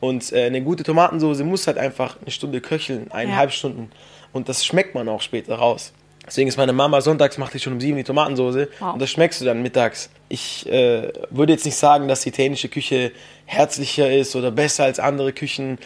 Und 0.00 0.32
äh, 0.32 0.44
eine 0.46 0.62
gute 0.62 0.82
Tomatensauce 0.84 1.40
muss 1.42 1.66
halt 1.66 1.78
einfach 1.78 2.16
eine 2.20 2.30
Stunde 2.30 2.60
köcheln, 2.60 3.10
eineinhalb 3.10 3.50
Ja. 3.50 3.56
Stunden. 3.56 3.90
Und 4.32 4.48
das 4.48 4.64
schmeckt 4.64 4.94
man 4.94 5.08
auch 5.08 5.20
später 5.20 5.56
raus. 5.56 5.92
Deswegen 6.26 6.48
ist 6.48 6.56
meine 6.56 6.72
Mama 6.72 7.00
sonntags 7.02 7.36
macht 7.36 7.52
die 7.52 7.58
schon 7.60 7.74
um 7.74 7.80
sieben 7.80 7.96
die 7.98 8.04
Tomatensauce 8.04 8.68
Wow. 8.80 8.94
und 8.94 9.02
das 9.02 9.10
schmeckst 9.10 9.40
du 9.42 9.44
dann 9.44 9.60
mittags. 9.62 10.08
Ich 10.30 10.66
äh, 10.70 11.12
würde 11.30 11.52
jetzt 11.52 11.66
nicht 11.66 11.76
sagen, 11.76 12.08
dass 12.08 12.22
die 12.22 12.30
italienische 12.30 12.68
Küche 12.70 13.12
herzlicher 13.44 14.10
ist 14.10 14.34
oder 14.34 14.50
besser 14.50 14.84
als 14.84 14.98
andere 14.98 15.34
Küchen, 15.34 15.78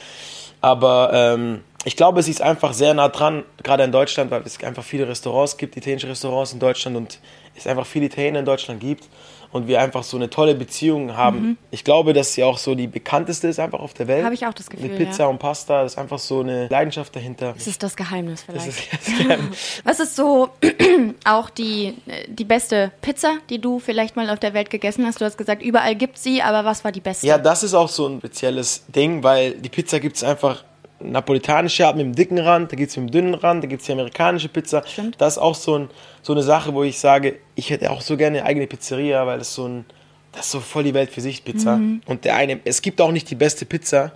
aber 0.61 1.11
ähm, 1.13 1.61
ich 1.89 1.97
glaube, 1.97 2.23
sie 2.23 2.31
ist 2.31 2.43
einfach 2.43 2.75
sehr 2.75 2.93
nah 2.93 3.09
dran, 3.09 3.45
gerade 3.63 3.83
in 3.83 3.93
Deutschland, 3.93 4.31
weil 4.31 4.43
es 4.43 4.63
einfach 4.63 4.85
viele 4.85 5.09
Restaurants 5.09 5.57
gibt, 5.57 5.75
italienische 5.75 6.07
Restaurants 6.07 6.53
in 6.53 6.59
Deutschland 6.59 6.99
und 6.99 7.19
es 7.57 7.67
einfach 7.67 7.87
viele 7.87 8.05
Italiener 8.05 8.41
in 8.41 8.45
Deutschland 8.45 8.79
gibt 8.79 9.09
und 9.53 9.69
wir 9.69 9.81
einfach 9.81 10.03
so 10.03 10.19
eine 10.19 10.29
tolle 10.29 10.55
Beziehung 10.55 11.17
haben. 11.17 11.57
Ich 11.71 11.85
glaube, 11.85 12.13
dass 12.13 12.35
sie 12.35 12.45
auch 12.45 12.59
so 12.59 12.75
die 12.75 12.89
bekannteste 12.89 13.49
ist 13.49 13.59
einfach 13.59 13.81
auf 13.81 13.95
der 13.95 14.07
Welt. 14.07 14.21
Mhm. 14.21 14.25
Habe 14.27 14.35
ich 14.35 14.47
auch 14.47 14.53
das 14.53 14.69
Gefühl, 14.69 14.91
Mit 14.91 14.99
Pizza 14.99 15.23
ja. 15.23 15.29
und 15.31 15.39
Pasta, 15.39 15.83
das 15.83 15.93
ist 15.93 15.99
einfach 15.99 16.19
so 16.19 16.41
eine 16.41 16.69
Leidenschaft 16.69 17.17
dahinter. 17.17 17.55
Das 17.55 17.67
ist 17.67 17.83
das 17.83 17.97
Geheimnis 17.97 18.45
Das 18.47 18.65
vielleicht. 18.65 18.93
ist 18.93 19.19
jetzt 19.19 19.83
Was 19.85 19.99
ist 19.99 20.15
so 20.15 20.51
auch 21.25 21.49
die, 21.49 21.95
die 22.29 22.45
beste 22.45 22.93
Pizza, 23.01 23.39
die 23.49 23.63
du 23.63 23.79
vielleicht 23.79 24.15
mal 24.15 24.29
auf 24.29 24.41
der 24.41 24.53
Welt 24.53 24.69
gegessen 24.69 25.07
hast? 25.07 25.23
Du 25.23 25.25
hast 25.25 25.39
gesagt, 25.39 25.63
überall 25.63 25.95
gibt 25.95 26.19
sie, 26.19 26.43
aber 26.43 26.67
was 26.67 26.85
war 26.85 26.93
die 26.93 27.01
beste? 27.01 27.27
Ja, 27.27 27.39
das 27.39 27.63
ist 27.63 27.73
auch 27.73 27.89
so 27.89 28.07
ein 28.07 28.19
spezielles 28.19 28.85
Ding, 28.89 29.23
weil 29.23 29.53
die 29.53 29.71
Pizza 29.71 30.01
gibt 30.01 30.17
es 30.17 30.23
einfach 30.23 30.65
napolitanische 31.01 31.87
Art 31.87 31.97
mit 31.97 32.07
dem 32.07 32.15
dicken 32.15 32.39
Rand, 32.39 32.73
da 32.73 32.77
gibt 32.77 32.91
es 32.91 32.97
mit 32.97 33.09
dem 33.09 33.13
dünnen 33.13 33.35
Rand, 33.35 33.63
da 33.63 33.69
gibt 33.69 33.81
es 33.81 33.87
die 33.87 33.93
amerikanische 33.93 34.49
Pizza. 34.49 34.83
Stimmt. 34.87 35.21
Das 35.21 35.35
ist 35.35 35.39
auch 35.39 35.55
so, 35.55 35.79
ein, 35.79 35.91
so 36.23 36.33
eine 36.33 36.43
Sache, 36.43 36.75
wo 36.75 36.83
ich 36.83 36.99
sage, 36.99 37.39
ich 37.55 37.71
hätte 37.71 37.91
auch 37.91 38.01
so 38.01 38.17
gerne 38.17 38.39
eine 38.39 38.47
eigene 38.47 38.67
Pizzeria, 38.67 39.27
weil 39.27 39.39
das 39.39 39.55
so 39.55 39.67
ein, 39.67 39.85
das 40.33 40.47
ist 40.47 40.53
so 40.53 40.61
voll 40.61 40.85
die 40.85 40.95
Welt 40.95 41.11
für 41.11 41.21
sich, 41.21 41.45
Pizza. 41.45 41.77
Mhm. 41.77 42.03
Und 42.07 42.25
der 42.25 42.37
eine, 42.37 42.61
es 42.65 42.83
gibt 42.83 43.01
auch 43.01 43.13
nicht 43.13 43.31
die 43.31 43.35
beste 43.35 43.65
Pizza. 43.65 44.13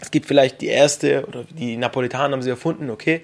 Es 0.00 0.10
gibt 0.10 0.26
vielleicht 0.26 0.60
die 0.60 0.68
erste 0.68 1.26
oder 1.26 1.44
die 1.50 1.76
Napolitaner 1.76 2.34
haben 2.34 2.42
sie 2.42 2.50
erfunden, 2.50 2.90
okay. 2.90 3.22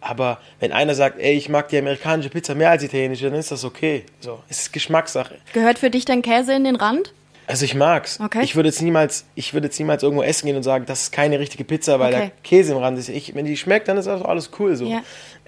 Aber 0.00 0.38
wenn 0.60 0.72
einer 0.72 0.94
sagt, 0.94 1.18
ey, 1.18 1.36
ich 1.36 1.48
mag 1.48 1.68
die 1.68 1.78
amerikanische 1.78 2.30
Pizza 2.30 2.54
mehr 2.54 2.70
als 2.70 2.80
die 2.80 2.86
italienische, 2.86 3.30
dann 3.30 3.38
ist 3.38 3.50
das 3.50 3.64
okay. 3.64 4.04
So, 4.20 4.40
es 4.48 4.60
ist 4.60 4.72
Geschmackssache. 4.72 5.36
Gehört 5.52 5.78
für 5.78 5.90
dich 5.90 6.04
denn 6.04 6.22
Käse 6.22 6.54
in 6.54 6.64
den 6.64 6.76
Rand? 6.76 7.12
Also 7.48 7.64
ich 7.64 7.74
mag's. 7.74 8.20
Okay. 8.20 8.42
Ich 8.44 8.56
würde 8.56 8.68
jetzt 8.68 8.82
niemals, 8.82 9.24
ich 9.34 9.54
würde 9.54 9.68
jetzt 9.68 9.78
niemals 9.78 10.02
irgendwo 10.02 10.22
essen 10.22 10.46
gehen 10.46 10.56
und 10.56 10.62
sagen, 10.62 10.84
das 10.86 11.02
ist 11.04 11.12
keine 11.12 11.38
richtige 11.40 11.64
Pizza, 11.64 11.98
weil 11.98 12.12
Okay. 12.14 12.26
da 12.26 12.32
Käse 12.42 12.72
im 12.72 12.78
Rand 12.78 12.98
ist. 12.98 13.08
Ich, 13.08 13.34
wenn 13.34 13.46
die 13.46 13.56
schmeckt, 13.56 13.88
dann 13.88 13.96
ist 13.96 14.04
das 14.06 14.20
alles 14.22 14.50
cool 14.58 14.76
so. 14.76 14.86
Ja. 14.86 15.00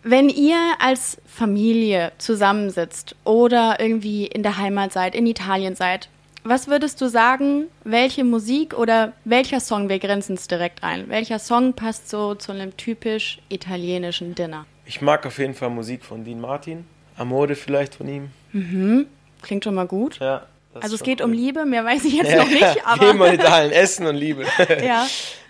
Wenn 0.03 0.31
ihr 0.31 0.57
als 0.79 1.19
Familie 1.27 2.13
zusammensitzt 2.17 3.17
oder 3.25 3.77
irgendwie 3.81 4.27
in 4.27 4.43
der 4.43 4.57
Heimat 4.57 4.93
seid, 4.95 5.15
in 5.15 5.27
Italien 5.27 5.75
seid, 5.77 6.09
was 6.43 6.69
würdest 6.69 7.03
du 7.03 7.09
sagen, 7.09 7.65
welche 7.85 8.25
Musik 8.25 8.73
oder 8.79 9.13
welcher 9.27 9.61
Song, 9.61 9.91
wir 9.91 9.99
grenzen 9.99 10.37
es 10.37 10.49
direkt 10.49 10.83
ein, 10.83 11.11
welcher 11.11 11.39
Song 11.39 11.75
passt 11.75 12.09
so 12.09 12.35
zu 12.35 12.51
einem 12.53 12.75
typisch 12.79 13.41
italienischen 13.51 14.35
Dinner? 14.35 14.65
Ich 14.87 15.03
mag 15.03 15.27
auf 15.27 15.39
jeden 15.39 15.53
Fall 15.53 15.69
Musik 15.69 16.03
von 16.03 16.25
Dean 16.25 16.41
Martin. 16.41 16.87
Amore 17.19 17.55
vielleicht 17.55 17.97
von 17.97 18.09
ihm. 18.09 19.07
Klingt 19.43 19.65
schon 19.65 19.75
mal 19.75 19.87
gut. 19.87 20.19
Ja. 20.19 20.47
Das 20.75 20.83
Also 20.85 20.97
es 20.97 21.03
geht 21.03 21.21
cool. 21.21 21.27
um 21.27 21.33
Liebe, 21.33 21.65
mehr 21.65 21.85
weiß 21.85 22.05
ich 22.05 22.15
jetzt 22.15 22.31
Ja, 22.31 22.39
noch 22.39 22.49
nicht, 22.49 22.87
aber 22.87 23.33
Italien, 23.33 23.73
Essen 23.73 24.07
und 24.07 24.17
Liebe. 24.17 24.45
ja. 24.85 25.07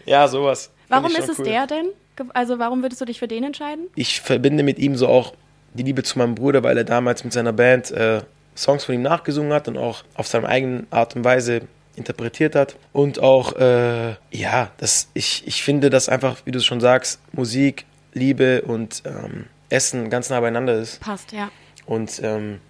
ja, 0.07 0.29
sowas. 0.29 0.71
Warum 0.89 1.11
ist 1.15 1.29
es 1.29 1.39
cool. 1.39 1.45
der 1.45 1.67
denn? 1.67 1.87
Also 2.35 2.59
warum 2.59 2.83
würdest 2.83 3.01
du 3.01 3.05
dich 3.05 3.19
für 3.19 3.29
den 3.29 3.45
entscheiden? 3.45 3.87
Ich 3.95 4.21
verbinde 4.21 4.63
mit 4.63 4.79
ihm 4.79 4.97
so 4.97 5.09
auch 5.09 5.35
die 5.75 5.83
Liebe 5.83 6.03
zu 6.03 6.19
meinem 6.19 6.35
Bruder, 6.35 6.63
weil 6.63 6.77
er 6.77 6.85
damals 6.85 7.25
mit 7.25 7.33
seiner 7.33 7.53
Band 7.53 7.91
äh, 7.93 8.23
Songs 8.57 8.85
von 8.85 8.95
ihm 8.95 9.03
nachgesungen 9.03 9.53
hat 9.53 9.69
und 9.69 9.79
auch 9.79 10.05
auf 10.15 10.27
seine 10.27 10.49
eigene 10.49 10.87
Art 10.91 11.17
und 11.17 11.25
Weise 11.25 11.63
interpretiert 11.97 12.55
hat. 12.55 12.77
Und 12.93 13.21
auch, 13.21 13.57
äh, 13.57 14.15
ja, 14.31 14.71
das, 14.79 15.09
ich, 15.15 15.47
ich 15.47 15.63
finde, 15.63 15.91
dass 15.91 16.09
einfach, 16.09 16.39
wie 16.45 16.51
du 16.51 16.61
schon 16.61 16.81
sagst, 16.81 17.21
Musik, 17.33 17.85
Liebe 18.13 18.63
und 18.63 19.03
ähm, 19.07 19.47
Essen 19.69 20.11
ganz 20.11 20.31
nah 20.31 20.41
beieinander 20.41 20.75
ist. 20.75 21.01
Passt, 21.01 21.33
ja. 21.33 21.51
Und 21.87 22.21
ähm, 22.23 22.61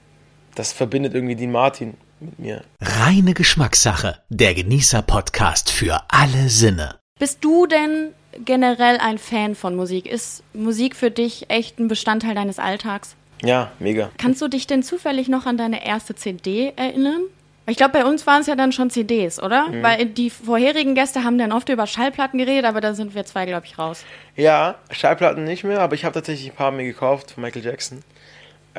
das 0.55 0.73
verbindet 0.73 1.15
irgendwie 1.15 1.37
Dean 1.37 1.51
Martin 1.53 1.95
mit 2.21 2.39
mir. 2.39 2.63
Reine 2.81 3.35
Geschmackssache. 3.35 4.19
Der 4.29 4.55
Genießer-Podcast 4.55 5.71
für 5.71 6.01
alle 6.09 6.49
Sinne. 6.49 6.97
Bist 7.19 7.45
du 7.45 7.67
denn 7.67 8.15
generell 8.45 8.99
ein 8.99 9.19
Fan 9.19 9.55
von 9.55 9.77
Musik? 9.77 10.07
Ist 10.07 10.43
Musik 10.53 10.97
für 10.97 11.11
dich 11.11 11.51
echt 11.51 11.79
ein 11.79 11.89
Bestandteil 11.89 12.35
deines 12.35 12.59
Alltags? 12.59 13.17
Ja, 13.43 13.73
mega. 13.79 14.11
Kannst 14.19 14.43
du 14.43 14.49
dich 14.49 14.67
denn 14.67 14.83
zufällig 14.83 15.29
noch 15.29 15.47
an 15.47 15.57
deine 15.57 15.85
erste 15.85 16.15
CD 16.15 16.73
erinnern? 16.77 17.23
Ich 17.67 17.77
glaube, 17.77 17.93
bei 17.93 18.05
uns 18.05 18.27
waren 18.27 18.41
es 18.41 18.47
ja 18.47 18.57
dann 18.57 18.73
schon 18.73 18.91
CDs, 18.91 19.41
oder? 19.41 19.69
Mhm. 19.69 19.83
Weil 19.83 20.07
die 20.07 20.31
vorherigen 20.31 20.95
Gäste 20.95 21.25
haben 21.25 21.39
dann 21.39 21.53
oft 21.53 21.69
über 21.69 21.87
Schallplatten 21.87 22.39
geredet, 22.39 22.65
aber 22.65 22.81
da 22.81 22.95
sind 22.95 23.15
wir 23.15 23.25
zwei, 23.25 23.47
glaube 23.47 23.67
ich, 23.67 23.79
raus. 23.79 24.05
Ja, 24.35 24.77
Schallplatten 24.91 25.45
nicht 25.45 25.63
mehr, 25.63 25.81
aber 25.81 25.95
ich 25.95 26.05
habe 26.05 26.15
tatsächlich 26.15 26.51
ein 26.51 26.57
paar 26.57 26.73
mir 26.73 26.85
gekauft 26.85 27.33
von 27.33 27.43
Michael 27.43 27.65
Jackson. 27.65 28.03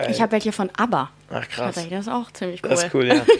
Ich 0.10 0.21
habe 0.21 0.32
welche 0.34 0.51
von 0.51 0.69
ABBA. 0.77 1.10
Ach 1.30 1.49
krass. 1.49 1.75
Das 1.75 1.86
ist 1.86 2.08
auch 2.10 2.32
ziemlich 2.32 2.63
cool. 2.63 2.69
Das 2.69 2.84
ist 2.84 2.93
cool, 2.93 3.08
ja. 3.08 3.25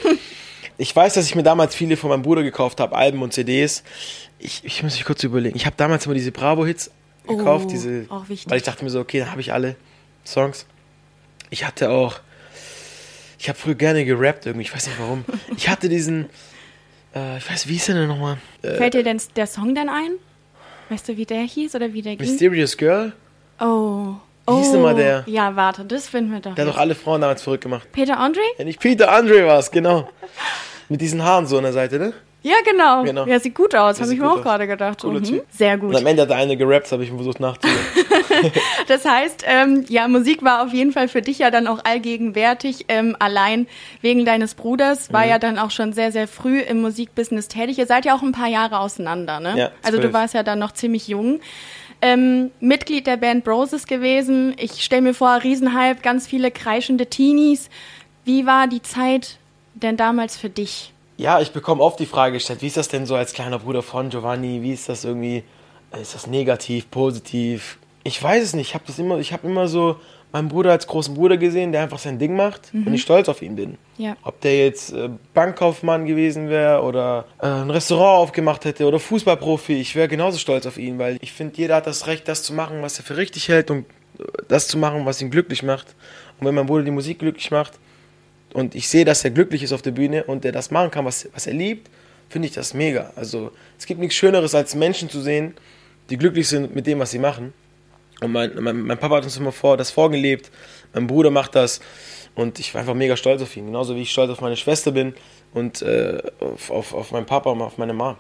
Ich 0.78 0.96
weiß, 0.96 1.14
dass 1.14 1.26
ich 1.28 1.36
mir 1.36 1.44
damals 1.44 1.76
viele 1.76 1.96
von 1.96 2.10
meinem 2.10 2.24
Bruder 2.24 2.42
gekauft 2.42 2.80
habe, 2.80 2.96
Alben 2.96 3.22
und 3.22 3.34
CDs. 3.34 3.84
Ich, 4.40 4.62
ich 4.64 4.82
muss 4.82 4.94
mich 4.96 5.06
kurz 5.06 5.24
überlegen. 5.24 5.56
Ich 5.56 5.68
habe 5.68 5.76
damals 5.78 6.06
immer 6.08 6.16
diese 6.16 6.32
Bravo-Hits 6.32 6.90
gekauft, 7.28 7.66
Oh, 7.68 7.70
diese, 7.70 8.06
auch 8.10 8.28
wichtig. 8.30 8.50
weil 8.50 8.58
ich 8.58 8.64
dachte 8.64 8.84
mir 8.84 8.90
so, 8.90 9.00
okay, 9.00 9.20
dann 9.20 9.30
habe 9.30 9.42
ich 9.42 9.54
alle 9.54 9.76
Songs. 10.26 10.66
Ich 11.52 11.68
hatte 11.68 11.92
auch, 11.92 12.20
ich 13.38 13.48
habe 13.48 13.60
früher 13.60 13.76
gerne 13.76 14.06
gerappt 14.06 14.48
irgendwie, 14.48 14.64
ich 14.66 14.74
weiß 14.74 14.88
nicht 14.88 15.00
warum. 15.00 15.24
Ich 15.56 15.70
hatte 15.70 15.88
diesen, 15.88 16.30
äh, 17.14 17.38
ich 17.38 17.48
weiß, 17.52 17.68
wie 17.68 17.74
hieß 17.74 17.88
der 17.88 17.96
denn 17.96 18.08
nochmal? 18.08 18.38
Äh, 18.64 18.76
Fällt 18.78 18.96
dir 18.96 19.04
denn 19.04 19.22
der 19.36 19.46
Song 19.48 19.76
denn 19.76 19.90
ein? 19.90 20.14
Weißt 20.90 21.08
du, 21.10 21.16
wie 21.18 21.26
der 21.26 21.42
hieß 21.42 21.76
oder 21.76 21.94
wie 21.94 22.02
der 22.02 22.16
ging? 22.16 22.28
Mysterious 22.28 22.76
Girl? 22.76 23.14
Oh. 23.60 24.16
Wie 24.52 24.56
oh. 24.56 24.60
hieß 24.60 24.72
denn 24.72 24.82
mal 24.82 24.96
der? 24.96 25.24
Ja, 25.28 25.56
warte, 25.56 25.86
das 25.86 26.08
finden 26.10 26.32
wir 26.34 26.40
doch. 26.40 26.56
Der 26.56 26.66
hat 26.66 26.74
doch 26.74 26.80
alle 26.80 26.96
Frauen 26.96 27.22
damals 27.22 27.42
verrückt 27.44 27.64
gemacht. 27.64 27.88
Peter 27.92 28.18
Andre? 28.20 28.42
Ja, 28.58 28.66
nicht 28.66 28.80
Peter 28.80 29.12
Andre 29.12 29.46
war 29.48 29.60
es, 29.60 29.72
genau. 29.72 30.08
Mit 30.90 31.02
diesen 31.02 31.24
Haaren 31.24 31.48
so 31.48 31.58
an 31.58 31.64
der 31.64 31.74
Seite, 31.74 31.98
ne? 32.00 32.14
Ja, 32.44 32.56
genau. 32.66 33.04
Genau. 33.04 33.28
Ja, 33.28 33.40
sieht 33.40 33.54
gut 33.54 33.76
aus, 33.76 34.02
habe 34.02 34.12
ich 34.12 34.20
mir 34.20 34.28
auch 34.28 34.38
aus. 34.38 34.42
gerade 34.42 34.66
gedacht. 34.66 35.02
Cooler 35.02 35.20
Mhm. 35.20 35.24
Typ. 35.26 35.46
Sehr 35.52 35.76
Und 35.76 35.80
gut. 35.82 35.96
am 35.96 36.08
Ende 36.08 36.24
hat 36.24 36.32
er 36.32 36.38
eine 36.38 36.58
gerappt, 36.58 36.92
habe 36.92 37.04
ich 37.04 37.12
versucht 37.12 37.40
nachzuhören. 37.40 37.80
Das 38.88 39.06
heißt, 39.06 39.44
ähm, 39.46 39.86
ja, 39.90 40.08
Musik 40.08 40.44
war 40.44 40.64
auf 40.64 40.74
jeden 40.74 40.92
Fall 40.92 41.08
für 41.08 41.22
dich 41.22 41.38
ja 41.40 41.52
dann 41.52 41.68
auch 41.68 41.86
allgegenwärtig. 41.86 42.86
Ähm, 42.88 43.16
allein 43.20 43.68
wegen 44.02 44.26
deines 44.26 44.56
Bruders 44.56 45.10
Mhm. 45.10 45.14
war 45.14 45.28
ja 45.28 45.38
dann 45.38 45.60
auch 45.60 45.70
schon 45.70 45.94
sehr, 45.94 46.12
sehr 46.12 46.28
früh 46.28 46.60
im 46.62 46.82
Musikbusiness 46.82 47.48
tätig. 47.48 47.78
Ihr 47.78 47.86
seid 47.86 48.06
ja 48.06 48.16
auch 48.16 48.24
ein 48.24 48.32
paar 48.32 48.48
Jahre 48.48 48.80
auseinander, 48.80 49.40
ne? 49.40 49.54
Ja, 49.56 49.72
also 49.84 50.00
du 50.00 50.12
warst 50.12 50.34
ja 50.34 50.42
dann 50.44 50.58
noch 50.60 50.72
ziemlich 50.72 51.08
jung. 51.08 51.40
Ähm, 52.02 52.52
Mitglied 52.60 53.06
der 53.06 53.18
Band 53.18 53.44
Broses 53.44 53.86
gewesen. 53.86 54.56
Ich 54.58 54.84
stelle 54.84 55.04
mir 55.04 55.14
vor, 55.14 55.44
Riesenhype, 55.44 56.02
ganz 56.02 56.28
viele 56.28 56.50
kreischende 56.50 57.06
Teenies. 57.06 57.70
Wie 58.26 58.46
war 58.46 58.68
die 58.68 58.82
Zeit 58.82 59.38
denn 59.74 59.98
damals 59.98 60.38
für 60.38 60.50
dich? 60.50 60.94
Ja, 61.18 61.40
ich 61.40 61.52
bekomme 61.52 61.84
oft 61.84 62.00
die 62.00 62.08
Frage 62.08 62.34
gestellt, 62.34 62.64
wie 62.64 62.68
ist 62.68 62.78
das 62.78 62.88
denn 62.88 63.06
so 63.06 63.16
als 63.16 63.34
kleiner 63.34 63.60
Bruder 63.60 63.84
von 63.84 64.10
Giovanni? 64.10 64.64
Wie 64.64 64.74
ist 64.74 64.90
das 64.90 65.06
irgendwie? 65.06 65.44
Ist 66.00 66.16
das 66.16 66.26
negativ, 66.26 66.90
positiv? 66.90 67.78
Ich 68.04 68.22
weiß 68.22 68.44
es 68.44 68.54
nicht. 68.56 68.70
Ich 68.70 68.74
habe 68.74 68.86
das 68.88 68.98
immer, 68.98 69.20
ich 69.20 69.32
immer 69.44 69.68
so 69.68 69.98
meinen 70.32 70.48
Bruder 70.48 70.72
als 70.72 70.88
großen 70.88 71.14
Bruder 71.14 71.38
gesehen, 71.38 71.72
der 71.72 71.84
einfach 71.84 72.00
sein 72.00 72.18
Ding 72.18 72.36
macht 72.36 72.72
und 72.74 72.94
ich 72.94 73.02
stolz 73.02 73.28
auf 73.28 73.42
ihn 73.42 73.56
bin. 73.56 73.78
Ja. 73.98 74.16
Ob 74.24 74.40
der 74.42 74.66
jetzt 74.66 74.94
äh, 74.94 75.10
Bankkaufmann 75.34 76.06
gewesen 76.06 76.50
wäre 76.50 76.82
oder 76.84 77.26
äh, 77.42 77.48
ein 77.48 77.70
Restaurant 77.70 78.20
aufgemacht 78.20 78.66
hätte 78.66 78.86
oder 78.86 79.00
Fußballprofi, 79.00 79.74
ich 79.74 79.96
wäre 79.96 80.08
genauso 80.08 80.38
stolz 80.38 80.66
auf 80.66 80.78
ihn, 80.78 81.00
weil 81.00 81.18
ich 81.22 81.32
finde, 81.32 81.58
jeder 81.58 81.76
hat 81.76 81.88
das 81.88 82.08
Recht, 82.08 82.28
das 82.28 82.44
zu 82.44 82.54
machen, 82.54 82.82
was 82.82 82.98
er 82.98 83.04
für 83.04 83.18
richtig 83.18 83.50
hält 83.50 83.70
und 83.72 83.86
äh, 84.20 84.24
das 84.48 84.68
zu 84.68 84.78
machen, 84.78 85.06
was 85.06 85.22
ihn 85.22 85.30
glücklich 85.30 85.64
macht. 85.64 85.96
Und 86.40 86.48
wenn 86.48 86.56
mein 86.56 86.66
Bruder 86.66 86.84
die 86.84 86.92
Musik 86.92 87.20
glücklich 87.20 87.52
macht, 87.52 87.74
und 88.54 88.76
ich 88.76 88.90
sehe, 88.90 89.06
dass 89.06 89.24
er 89.24 89.32
glücklich 89.32 89.64
ist 89.64 89.72
auf 89.72 89.82
der 89.82 89.92
Bühne 89.92 90.26
und 90.26 90.44
er 90.44 90.52
das 90.52 90.72
machen 90.72 90.92
kann, 90.92 91.06
was, 91.06 91.30
was 91.34 91.48
er 91.48 91.54
liebt, 91.54 91.90
finde 92.30 92.48
ich 92.48 92.54
das 92.54 92.74
mega. 92.74 93.12
Also 93.16 93.52
es 93.78 93.86
gibt 93.86 94.00
nichts 94.00 94.16
Schöneres, 94.16 94.56
als 94.56 94.76
Menschen 94.76 95.10
zu 95.10 95.22
sehen, 95.22 95.54
die 96.10 96.18
glücklich 96.18 96.48
sind 96.48 96.76
mit 96.76 96.88
dem, 96.88 97.00
was 97.00 97.12
sie 97.12 97.20
machen. 97.20 97.54
Und 98.22 98.32
mein, 98.32 98.52
mein, 98.60 98.82
mein 98.82 98.98
Papa 98.98 99.18
hat 99.18 99.24
uns 99.24 99.38
immer 99.38 99.52
vor, 99.52 99.78
das 99.78 99.92
vorgelebt, 99.92 100.52
mein 100.94 101.08
Bruder 101.08 101.32
macht 101.32 101.56
das 101.56 101.82
und 102.36 102.60
ich 102.60 102.74
war 102.74 102.82
einfach 102.82 102.94
mega 102.94 103.18
stolz 103.18 103.42
auf 103.42 103.58
ihn. 103.58 103.66
Genauso 103.66 103.96
wie 103.96 104.04
ich 104.04 104.12
stolz 104.12 104.30
auf 104.30 104.42
meine 104.42 104.56
Schwester 104.56 104.92
bin 104.92 105.16
und 105.54 105.82
äh, 105.82 106.22
auf, 106.40 106.70
auf, 106.70 106.94
auf 106.94 107.12
meinen 107.12 107.26
Papa 107.26 107.50
und 107.50 107.62
auf 107.62 107.78
meine 107.78 107.94
Mama. 107.94 108.18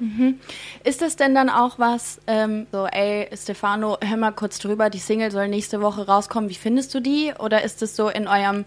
Ist 0.84 1.02
das 1.02 1.16
denn 1.16 1.34
dann 1.34 1.50
auch 1.50 1.80
was, 1.80 2.20
ähm, 2.28 2.68
so, 2.72 2.88
ey, 2.88 3.30
Stefano, 3.36 3.98
hör 4.02 4.18
mal 4.18 4.32
kurz 4.32 4.60
drüber, 4.60 4.90
die 4.90 5.00
Single 5.00 5.32
soll 5.32 5.48
nächste 5.48 5.82
Woche 5.82 6.08
rauskommen, 6.08 6.50
wie 6.50 6.56
findest 6.56 6.94
du 6.94 7.00
die? 7.00 7.32
Oder 7.40 7.64
ist 7.64 7.82
es 7.82 7.96
so 7.96 8.10
in 8.10 8.28
eurem 8.28 8.66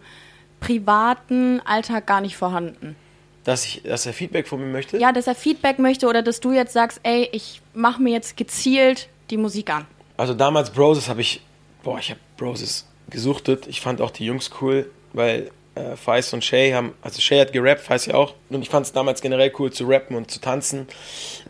privaten 0.60 1.60
Alltag 1.64 2.06
gar 2.06 2.20
nicht 2.20 2.36
vorhanden? 2.36 2.96
Dass, 3.42 3.66
ich, 3.66 3.82
dass 3.82 4.06
er 4.06 4.14
Feedback 4.14 4.48
von 4.48 4.60
mir 4.60 4.72
möchte? 4.72 4.96
Ja, 4.96 5.12
dass 5.12 5.26
er 5.26 5.34
Feedback 5.34 5.78
möchte 5.78 6.06
oder 6.06 6.22
dass 6.22 6.40
du 6.40 6.52
jetzt 6.52 6.72
sagst, 6.72 7.00
ey, 7.02 7.28
ich 7.32 7.60
mache 7.74 8.00
mir 8.00 8.12
jetzt 8.12 8.38
gezielt 8.38 9.08
die 9.30 9.36
Musik 9.36 9.70
an. 9.70 9.86
Also 10.16 10.34
damals 10.34 10.70
Broses 10.70 11.08
habe 11.08 11.20
ich, 11.20 11.40
boah, 11.82 11.98
ich 11.98 12.10
habe 12.10 12.20
Broses 12.36 12.86
gesuchtet. 13.10 13.66
Ich 13.66 13.80
fand 13.80 14.00
auch 14.00 14.10
die 14.10 14.24
Jungs 14.24 14.50
cool, 14.60 14.90
weil 15.12 15.50
äh, 15.74 15.96
Feist 15.96 16.32
und 16.34 16.44
Shay 16.44 16.72
haben, 16.72 16.94
also 17.02 17.20
Shay 17.20 17.40
hat 17.40 17.52
gerappt, 17.52 17.80
Feist 17.80 18.06
ja 18.06 18.14
auch. 18.14 18.34
Und 18.48 18.62
ich 18.62 18.68
fand 18.68 18.86
es 18.86 18.92
damals 18.92 19.20
generell 19.20 19.52
cool 19.58 19.72
zu 19.72 19.84
rappen 19.86 20.16
und 20.16 20.30
zu 20.30 20.40
tanzen. 20.40 20.86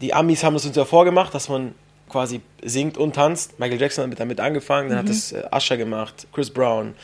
Die 0.00 0.14
Amis 0.14 0.42
haben 0.42 0.56
es 0.56 0.64
uns 0.64 0.76
ja 0.76 0.84
vorgemacht, 0.84 1.34
dass 1.34 1.48
man 1.48 1.74
quasi 2.08 2.40
singt 2.62 2.96
und 2.96 3.14
tanzt. 3.14 3.58
Michael 3.58 3.80
Jackson 3.80 4.10
hat 4.10 4.20
damit 4.20 4.38
angefangen, 4.40 4.88
dann 4.88 4.98
mhm. 4.98 5.02
hat 5.02 5.08
das 5.08 5.32
äh, 5.32 5.42
Usher 5.52 5.76
gemacht, 5.76 6.26
Chris 6.32 6.50
Brown. 6.50 6.94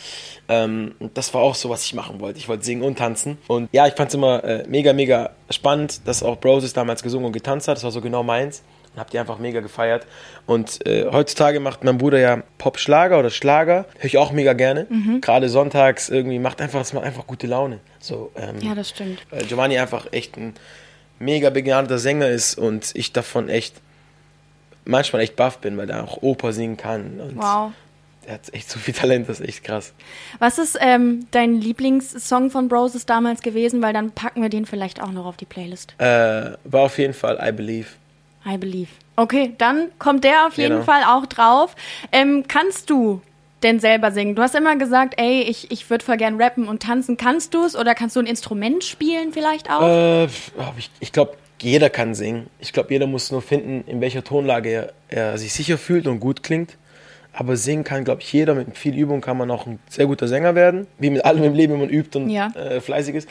Ähm, 0.48 0.94
das 1.14 1.34
war 1.34 1.40
auch 1.40 1.54
so, 1.54 1.68
was 1.68 1.84
ich 1.84 1.94
machen 1.94 2.20
wollte. 2.20 2.38
Ich 2.38 2.48
wollte 2.48 2.64
singen 2.64 2.82
und 2.82 2.98
tanzen. 2.98 3.38
Und 3.48 3.68
ja, 3.72 3.86
ich 3.86 3.94
fand 3.94 4.08
es 4.08 4.14
immer 4.14 4.44
äh, 4.44 4.64
mega, 4.68 4.92
mega 4.92 5.30
spannend, 5.50 6.06
dass 6.06 6.22
auch 6.22 6.38
Broses 6.38 6.72
damals 6.72 7.02
gesungen 7.02 7.26
und 7.26 7.32
getanzt 7.32 7.68
hat. 7.68 7.76
Das 7.76 7.84
war 7.84 7.90
so 7.90 8.00
genau 8.00 8.22
meins. 8.22 8.62
Habt 8.96 9.14
ihr 9.14 9.20
einfach 9.20 9.38
mega 9.38 9.60
gefeiert. 9.60 10.06
Und 10.46 10.84
äh, 10.86 11.06
heutzutage 11.10 11.60
macht 11.60 11.84
mein 11.84 11.96
Bruder 11.96 12.18
ja 12.18 12.42
Pop-Schlager 12.58 13.18
oder 13.18 13.30
Schlager. 13.30 13.86
Höre 13.98 14.04
ich 14.04 14.18
auch 14.18 14.32
mega 14.32 14.52
gerne. 14.52 14.86
Mhm. 14.90 15.20
Gerade 15.20 15.48
sonntags 15.48 16.08
irgendwie 16.08 16.38
macht 16.38 16.60
einfach, 16.60 16.80
es 16.80 16.92
macht 16.92 17.04
einfach 17.04 17.26
gute 17.26 17.46
Laune. 17.46 17.78
So, 18.00 18.32
ähm, 18.34 18.56
ja, 18.60 18.74
das 18.74 18.90
stimmt. 18.90 19.20
Weil 19.30 19.44
Giovanni 19.44 19.78
einfach 19.78 20.08
echt 20.12 20.36
ein 20.36 20.54
mega 21.20 21.50
begnadeter 21.50 21.98
Sänger 21.98 22.28
ist 22.28 22.58
und 22.58 22.90
ich 22.94 23.12
davon 23.12 23.48
echt 23.48 23.80
manchmal 24.84 25.22
echt 25.22 25.36
baff 25.36 25.58
bin, 25.58 25.76
weil 25.76 25.88
er 25.88 26.02
auch 26.02 26.22
Oper 26.22 26.52
singen 26.52 26.76
kann. 26.76 27.20
Und 27.20 27.36
wow. 27.36 27.72
Er 28.26 28.34
hat 28.34 28.52
echt 28.52 28.70
so 28.70 28.78
viel 28.78 28.92
Talent, 28.92 29.28
das 29.28 29.40
ist 29.40 29.48
echt 29.48 29.64
krass. 29.64 29.94
Was 30.38 30.58
ist 30.58 30.78
ähm, 30.80 31.26
dein 31.30 31.54
Lieblingssong 31.60 32.50
von 32.50 32.68
Broses 32.68 33.06
damals 33.06 33.40
gewesen? 33.40 33.82
Weil 33.82 33.92
dann 33.92 34.10
packen 34.12 34.42
wir 34.42 34.50
den 34.50 34.66
vielleicht 34.66 35.00
auch 35.00 35.10
noch 35.10 35.26
auf 35.26 35.36
die 35.36 35.46
Playlist. 35.46 35.94
Äh, 35.98 36.52
war 36.64 36.82
auf 36.82 36.98
jeden 36.98 37.14
Fall 37.14 37.38
I 37.42 37.52
Believe. 37.52 37.88
I 38.46 38.56
Believe. 38.56 38.88
Okay, 39.16 39.54
dann 39.58 39.88
kommt 39.98 40.24
der 40.24 40.46
auf 40.46 40.56
jeden 40.56 40.80
genau. 40.80 40.84
Fall 40.84 41.02
auch 41.04 41.26
drauf. 41.26 41.76
Ähm, 42.10 42.44
kannst 42.48 42.88
du 42.90 43.20
denn 43.62 43.80
selber 43.80 44.12
singen? 44.12 44.34
Du 44.34 44.42
hast 44.42 44.54
immer 44.54 44.76
gesagt, 44.76 45.14
ey, 45.18 45.42
ich, 45.42 45.70
ich 45.70 45.88
würde 45.90 46.04
voll 46.04 46.16
gern 46.16 46.40
rappen 46.40 46.66
und 46.66 46.82
tanzen. 46.82 47.16
Kannst 47.16 47.52
du 47.54 47.64
es 47.64 47.76
oder 47.76 47.94
kannst 47.94 48.16
du 48.16 48.20
ein 48.20 48.26
Instrument 48.26 48.82
spielen 48.84 49.32
vielleicht 49.32 49.70
auch? 49.70 49.82
Äh, 49.82 50.24
ich 50.24 50.90
ich 51.00 51.12
glaube, 51.12 51.36
jeder 51.60 51.90
kann 51.90 52.14
singen. 52.14 52.48
Ich 52.58 52.72
glaube, 52.72 52.90
jeder 52.92 53.06
muss 53.06 53.30
nur 53.30 53.42
finden, 53.42 53.84
in 53.86 54.00
welcher 54.00 54.24
Tonlage 54.24 54.70
er, 54.70 54.92
er, 55.08 55.38
sich 55.38 55.52
sicher 55.52 55.76
fühlt 55.76 56.06
und 56.06 56.20
gut 56.20 56.42
klingt. 56.42 56.76
Aber 57.32 57.56
singen 57.56 57.84
kann, 57.84 58.04
glaube 58.04 58.22
ich, 58.22 58.32
jeder. 58.32 58.54
Mit 58.54 58.76
viel 58.76 58.96
Übung 58.96 59.20
kann 59.20 59.36
man 59.36 59.50
auch 59.50 59.66
ein 59.66 59.78
sehr 59.88 60.06
guter 60.06 60.28
Sänger 60.28 60.54
werden. 60.54 60.86
Wie 60.98 61.10
mit 61.10 61.24
allem 61.24 61.44
im 61.44 61.54
Leben, 61.54 61.74
wenn 61.74 61.80
man 61.80 61.90
übt 61.90 62.18
und 62.18 62.28
ja. 62.28 62.48
äh, 62.56 62.80
fleißig 62.80 63.14
ist. 63.14 63.28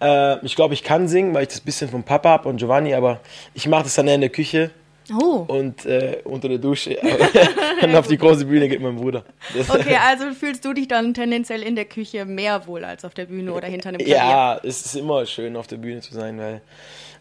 Äh, 0.00 0.44
ich 0.44 0.56
glaube, 0.56 0.74
ich 0.74 0.82
kann 0.82 1.08
singen, 1.08 1.32
weil 1.34 1.42
ich 1.42 1.48
das 1.48 1.60
bisschen 1.60 1.88
vom 1.88 2.02
Papa 2.02 2.30
habe 2.30 2.48
und 2.48 2.56
Giovanni. 2.56 2.94
Aber 2.94 3.20
ich 3.54 3.68
mache 3.68 3.84
das 3.84 3.94
dann 3.94 4.08
in 4.08 4.20
der 4.20 4.30
Küche. 4.30 4.70
Oh. 5.14 5.44
Und 5.46 5.86
äh, 5.86 6.18
unter 6.24 6.48
der 6.48 6.58
Dusche. 6.58 6.98
und 7.82 7.94
auf 7.94 8.08
die 8.08 8.18
große 8.18 8.44
Bühne 8.44 8.68
geht 8.68 8.80
mein 8.80 8.96
Bruder. 8.96 9.24
Das 9.56 9.70
okay, 9.70 9.96
also 10.04 10.32
fühlst 10.32 10.64
du 10.64 10.72
dich 10.72 10.88
dann 10.88 11.14
tendenziell 11.14 11.62
in 11.62 11.76
der 11.76 11.84
Küche 11.84 12.24
mehr 12.24 12.66
wohl 12.66 12.84
als 12.84 13.04
auf 13.04 13.14
der 13.14 13.26
Bühne 13.26 13.52
oder 13.52 13.68
hinter 13.68 13.90
einem 13.90 13.98
Klavier? 13.98 14.16
Ja, 14.16 14.60
es 14.64 14.84
ist 14.84 14.96
immer 14.96 15.24
schön, 15.26 15.56
auf 15.56 15.68
der 15.68 15.76
Bühne 15.76 16.00
zu 16.00 16.12
sein, 16.12 16.38
weil 16.38 16.60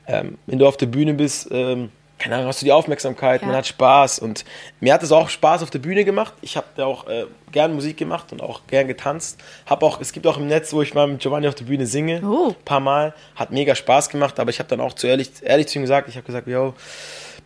ähm, 0.08 0.38
wenn 0.48 0.58
du 0.58 0.68
auf 0.68 0.78
der 0.78 0.88
Bühne 0.88 1.14
bist, 1.14 1.48
ähm, 1.52 1.90
keine 2.18 2.36
Ahnung, 2.36 2.48
hast 2.48 2.62
du 2.62 2.66
die 2.66 2.72
Aufmerksamkeit, 2.72 3.42
ja. 3.42 3.48
man 3.48 3.58
hat 3.58 3.68
Spaß 3.68 4.20
und 4.20 4.46
mir 4.80 4.94
hat 4.94 5.04
es 5.04 5.12
auch 5.12 5.30
Spaß 5.30 5.64
auf 5.64 5.70
der 5.70 5.80
Bühne 5.80 6.06
gemacht. 6.06 6.34
Ich 6.42 6.56
habe 6.56 6.68
da 6.76 6.86
auch 6.86 7.08
äh, 7.08 7.26
gern 7.52 7.74
Musik 7.74 7.98
gemacht 7.98 8.32
und 8.32 8.42
auch 8.42 8.62
gern 8.68 8.88
getanzt. 8.88 9.42
Hab 9.66 9.84
auch, 9.84 10.00
es 10.00 10.14
gibt 10.14 10.26
auch 10.26 10.38
im 10.38 10.48
Netz, 10.48 10.72
wo 10.74 10.82
ich 10.82 10.94
mal 10.94 11.08
mit 11.08 11.20
Giovanni 11.20 11.48
auf 11.48 11.56
der 11.56 11.66
Bühne 11.66 11.86
singe, 11.86 12.22
oh. 12.24 12.50
ein 12.50 12.66
paar 12.66 12.80
Mal, 12.80 13.14
hat 13.36 13.52
mega 13.52 13.76
Spaß 13.76 14.10
gemacht, 14.10 14.40
aber 14.40 14.50
ich 14.50 14.60
habe 14.60 14.70
dann 14.70 14.80
auch 14.80 14.94
zu 14.94 15.08
ehrlich, 15.08 15.32
ehrlich 15.42 15.68
zu 15.68 15.80
ihm 15.80 15.82
gesagt, 15.82 16.08
ich 16.08 16.16
habe 16.16 16.26
gesagt, 16.26 16.48
yo, 16.48 16.74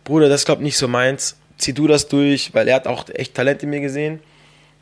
Bruder, 0.04 0.28
das 0.28 0.42
ist 0.42 0.46
glaube 0.46 0.62
nicht 0.62 0.76
so 0.76 0.88
meins, 0.88 1.36
zieh 1.58 1.72
du 1.72 1.86
das 1.86 2.08
durch, 2.08 2.54
weil 2.54 2.68
er 2.68 2.76
hat 2.76 2.86
auch 2.86 3.04
echt 3.12 3.34
Talent 3.34 3.62
in 3.62 3.70
mir 3.70 3.80
gesehen, 3.80 4.20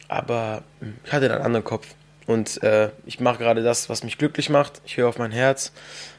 aber 0.07 0.62
hm, 0.81 0.96
ich 1.05 1.12
hatte 1.12 1.33
einen 1.33 1.42
anderen 1.42 1.64
Kopf 1.64 1.87
und 2.29 2.62
äh, 2.62 2.91
ich 3.07 3.19
mache 3.19 3.38
gerade 3.38 3.64
das, 3.64 3.88
was 3.88 4.05
mich 4.05 4.19
glücklich 4.19 4.49
macht. 4.49 4.81
Ich 4.85 4.97
höre 4.97 5.09
auf 5.09 5.19
mein 5.19 5.33
Herz 5.33 5.73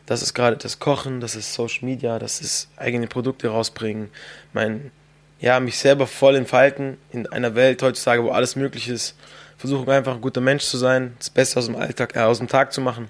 das 0.10 0.24
ist 0.24 0.34
gerade 0.34 0.58
das 0.58 0.80
Kochen, 0.80 1.22
das 1.22 1.36
ist 1.36 1.54
Social 1.54 1.86
Media, 1.86 2.18
das 2.18 2.42
ist 2.42 2.68
eigene 2.78 3.06
Produkte 3.06 3.50
rausbringen, 3.50 4.10
mein, 4.54 4.92
ja, 5.40 5.60
mich 5.60 5.78
selber 5.78 6.08
voll 6.08 6.36
entfalten 6.36 6.98
in 7.12 7.28
einer 7.28 7.54
Welt 7.54 7.84
heutzutage, 7.84 8.24
wo 8.24 8.32
alles 8.32 8.56
möglich 8.56 8.90
ist. 8.90 9.16
Versuche 9.60 9.92
einfach 9.92 10.16
ein 10.16 10.22
guter 10.22 10.42
Mensch 10.42 10.64
zu 10.64 10.78
sein, 10.78 11.14
das 11.20 11.30
Beste 11.30 11.60
aus 11.60 11.68
dem 11.68 11.76
Alltag, 11.76 12.16
äh, 12.16 12.22
aus 12.22 12.40
dem 12.40 12.48
Tag 12.48 12.74
zu 12.74 12.82
machen 12.82 13.08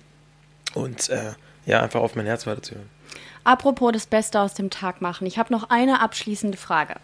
und 0.74 1.10
äh, 1.10 1.32
ja, 1.66 1.82
einfach 1.82 2.02
auf 2.02 2.16
mein 2.16 2.26
Herz 2.26 2.46
weiterzuhören. 2.46 2.90
Apropos 3.46 3.94
das 3.94 4.06
Beste 4.06 4.42
aus 4.42 4.54
dem 4.56 4.70
Tag 4.70 5.00
machen, 5.00 5.26
ich 5.26 5.38
habe 5.38 5.54
noch 5.54 5.70
eine 5.70 6.02
abschließende 6.02 6.58
Frage. 6.58 6.96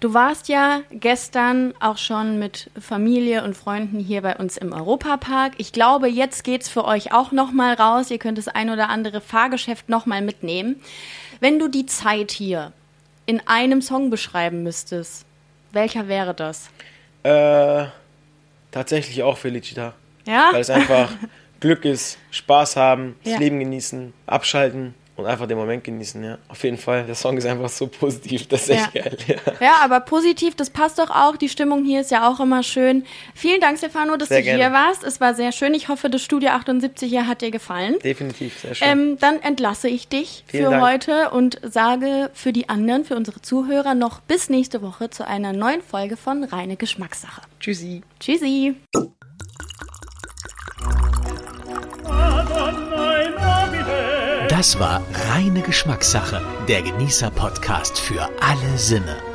Du 0.00 0.12
warst 0.12 0.48
ja 0.48 0.82
gestern 0.90 1.72
auch 1.80 1.96
schon 1.96 2.38
mit 2.38 2.70
Familie 2.78 3.42
und 3.44 3.56
Freunden 3.56 3.98
hier 3.98 4.20
bei 4.22 4.36
uns 4.36 4.56
im 4.56 4.72
Europapark. 4.72 5.54
Ich 5.56 5.72
glaube, 5.72 6.08
jetzt 6.08 6.44
geht's 6.44 6.68
für 6.68 6.84
euch 6.84 7.12
auch 7.12 7.32
noch 7.32 7.50
mal 7.50 7.74
raus. 7.74 8.10
Ihr 8.10 8.18
könnt 8.18 8.36
das 8.36 8.48
ein 8.48 8.70
oder 8.70 8.90
andere 8.90 9.20
Fahrgeschäft 9.20 9.88
noch 9.88 10.04
mal 10.04 10.20
mitnehmen. 10.20 10.82
Wenn 11.40 11.58
du 11.58 11.68
die 11.68 11.86
Zeit 11.86 12.30
hier 12.30 12.72
in 13.24 13.40
einem 13.46 13.80
Song 13.80 14.10
beschreiben 14.10 14.62
müsstest, 14.62 15.24
welcher 15.72 16.08
wäre 16.08 16.34
das? 16.34 16.68
Äh, 17.22 17.86
tatsächlich 18.70 19.22
auch 19.22 19.38
Felicita. 19.38 19.94
Ja? 20.26 20.50
Weil 20.52 20.60
es 20.60 20.70
einfach 20.70 21.10
Glück 21.60 21.84
ist, 21.86 22.18
Spaß 22.30 22.76
haben, 22.76 23.16
das 23.24 23.34
ja. 23.34 23.38
Leben 23.38 23.58
genießen, 23.60 24.12
abschalten 24.26 24.94
und 25.16 25.24
einfach 25.26 25.46
den 25.46 25.56
Moment 25.56 25.82
genießen, 25.82 26.22
ja. 26.22 26.38
Auf 26.48 26.62
jeden 26.62 26.76
Fall. 26.76 27.04
Der 27.04 27.14
Song 27.14 27.38
ist 27.38 27.46
einfach 27.46 27.70
so 27.70 27.86
positiv, 27.86 28.46
das 28.48 28.62
ist 28.62 28.70
echt 28.70 28.94
ja. 28.94 29.02
geil. 29.02 29.16
Ja. 29.26 29.36
ja, 29.60 29.74
aber 29.82 30.00
positiv, 30.00 30.54
das 30.54 30.70
passt 30.70 30.98
doch 30.98 31.10
auch. 31.10 31.36
Die 31.36 31.48
Stimmung 31.48 31.84
hier 31.84 32.02
ist 32.02 32.10
ja 32.10 32.28
auch 32.28 32.38
immer 32.38 32.62
schön. 32.62 33.04
Vielen 33.34 33.60
Dank, 33.60 33.78
Stefano, 33.78 34.16
dass 34.16 34.28
sehr 34.28 34.38
du 34.38 34.44
gerne. 34.44 34.62
hier 34.62 34.72
warst. 34.72 35.04
Es 35.04 35.20
war 35.20 35.34
sehr 35.34 35.52
schön. 35.52 35.74
Ich 35.74 35.88
hoffe, 35.88 36.10
das 36.10 36.22
Studio 36.22 36.50
78 36.50 37.08
hier 37.08 37.26
hat 37.26 37.40
dir 37.40 37.50
gefallen. 37.50 37.98
Definitiv, 38.04 38.58
sehr 38.60 38.74
schön. 38.74 38.88
Ähm, 38.88 39.18
dann 39.18 39.40
entlasse 39.40 39.88
ich 39.88 40.08
dich 40.08 40.44
Vielen 40.46 40.64
für 40.64 40.70
Dank. 40.70 40.82
heute 40.84 41.30
und 41.30 41.60
sage 41.62 42.30
für 42.34 42.52
die 42.52 42.68
anderen, 42.68 43.04
für 43.04 43.16
unsere 43.16 43.40
Zuhörer 43.40 43.94
noch 43.94 44.20
bis 44.20 44.50
nächste 44.50 44.82
Woche 44.82 45.08
zu 45.08 45.26
einer 45.26 45.52
neuen 45.52 45.82
Folge 45.82 46.16
von 46.16 46.44
Reine 46.44 46.76
Geschmackssache. 46.76 47.40
Tschüssi. 47.60 48.02
Tschüssi. 48.20 48.76
Das 54.56 54.80
war 54.80 55.02
reine 55.28 55.60
Geschmackssache, 55.60 56.40
der 56.66 56.80
Genießer-Podcast 56.80 57.98
für 57.98 58.26
alle 58.40 58.78
Sinne. 58.78 59.25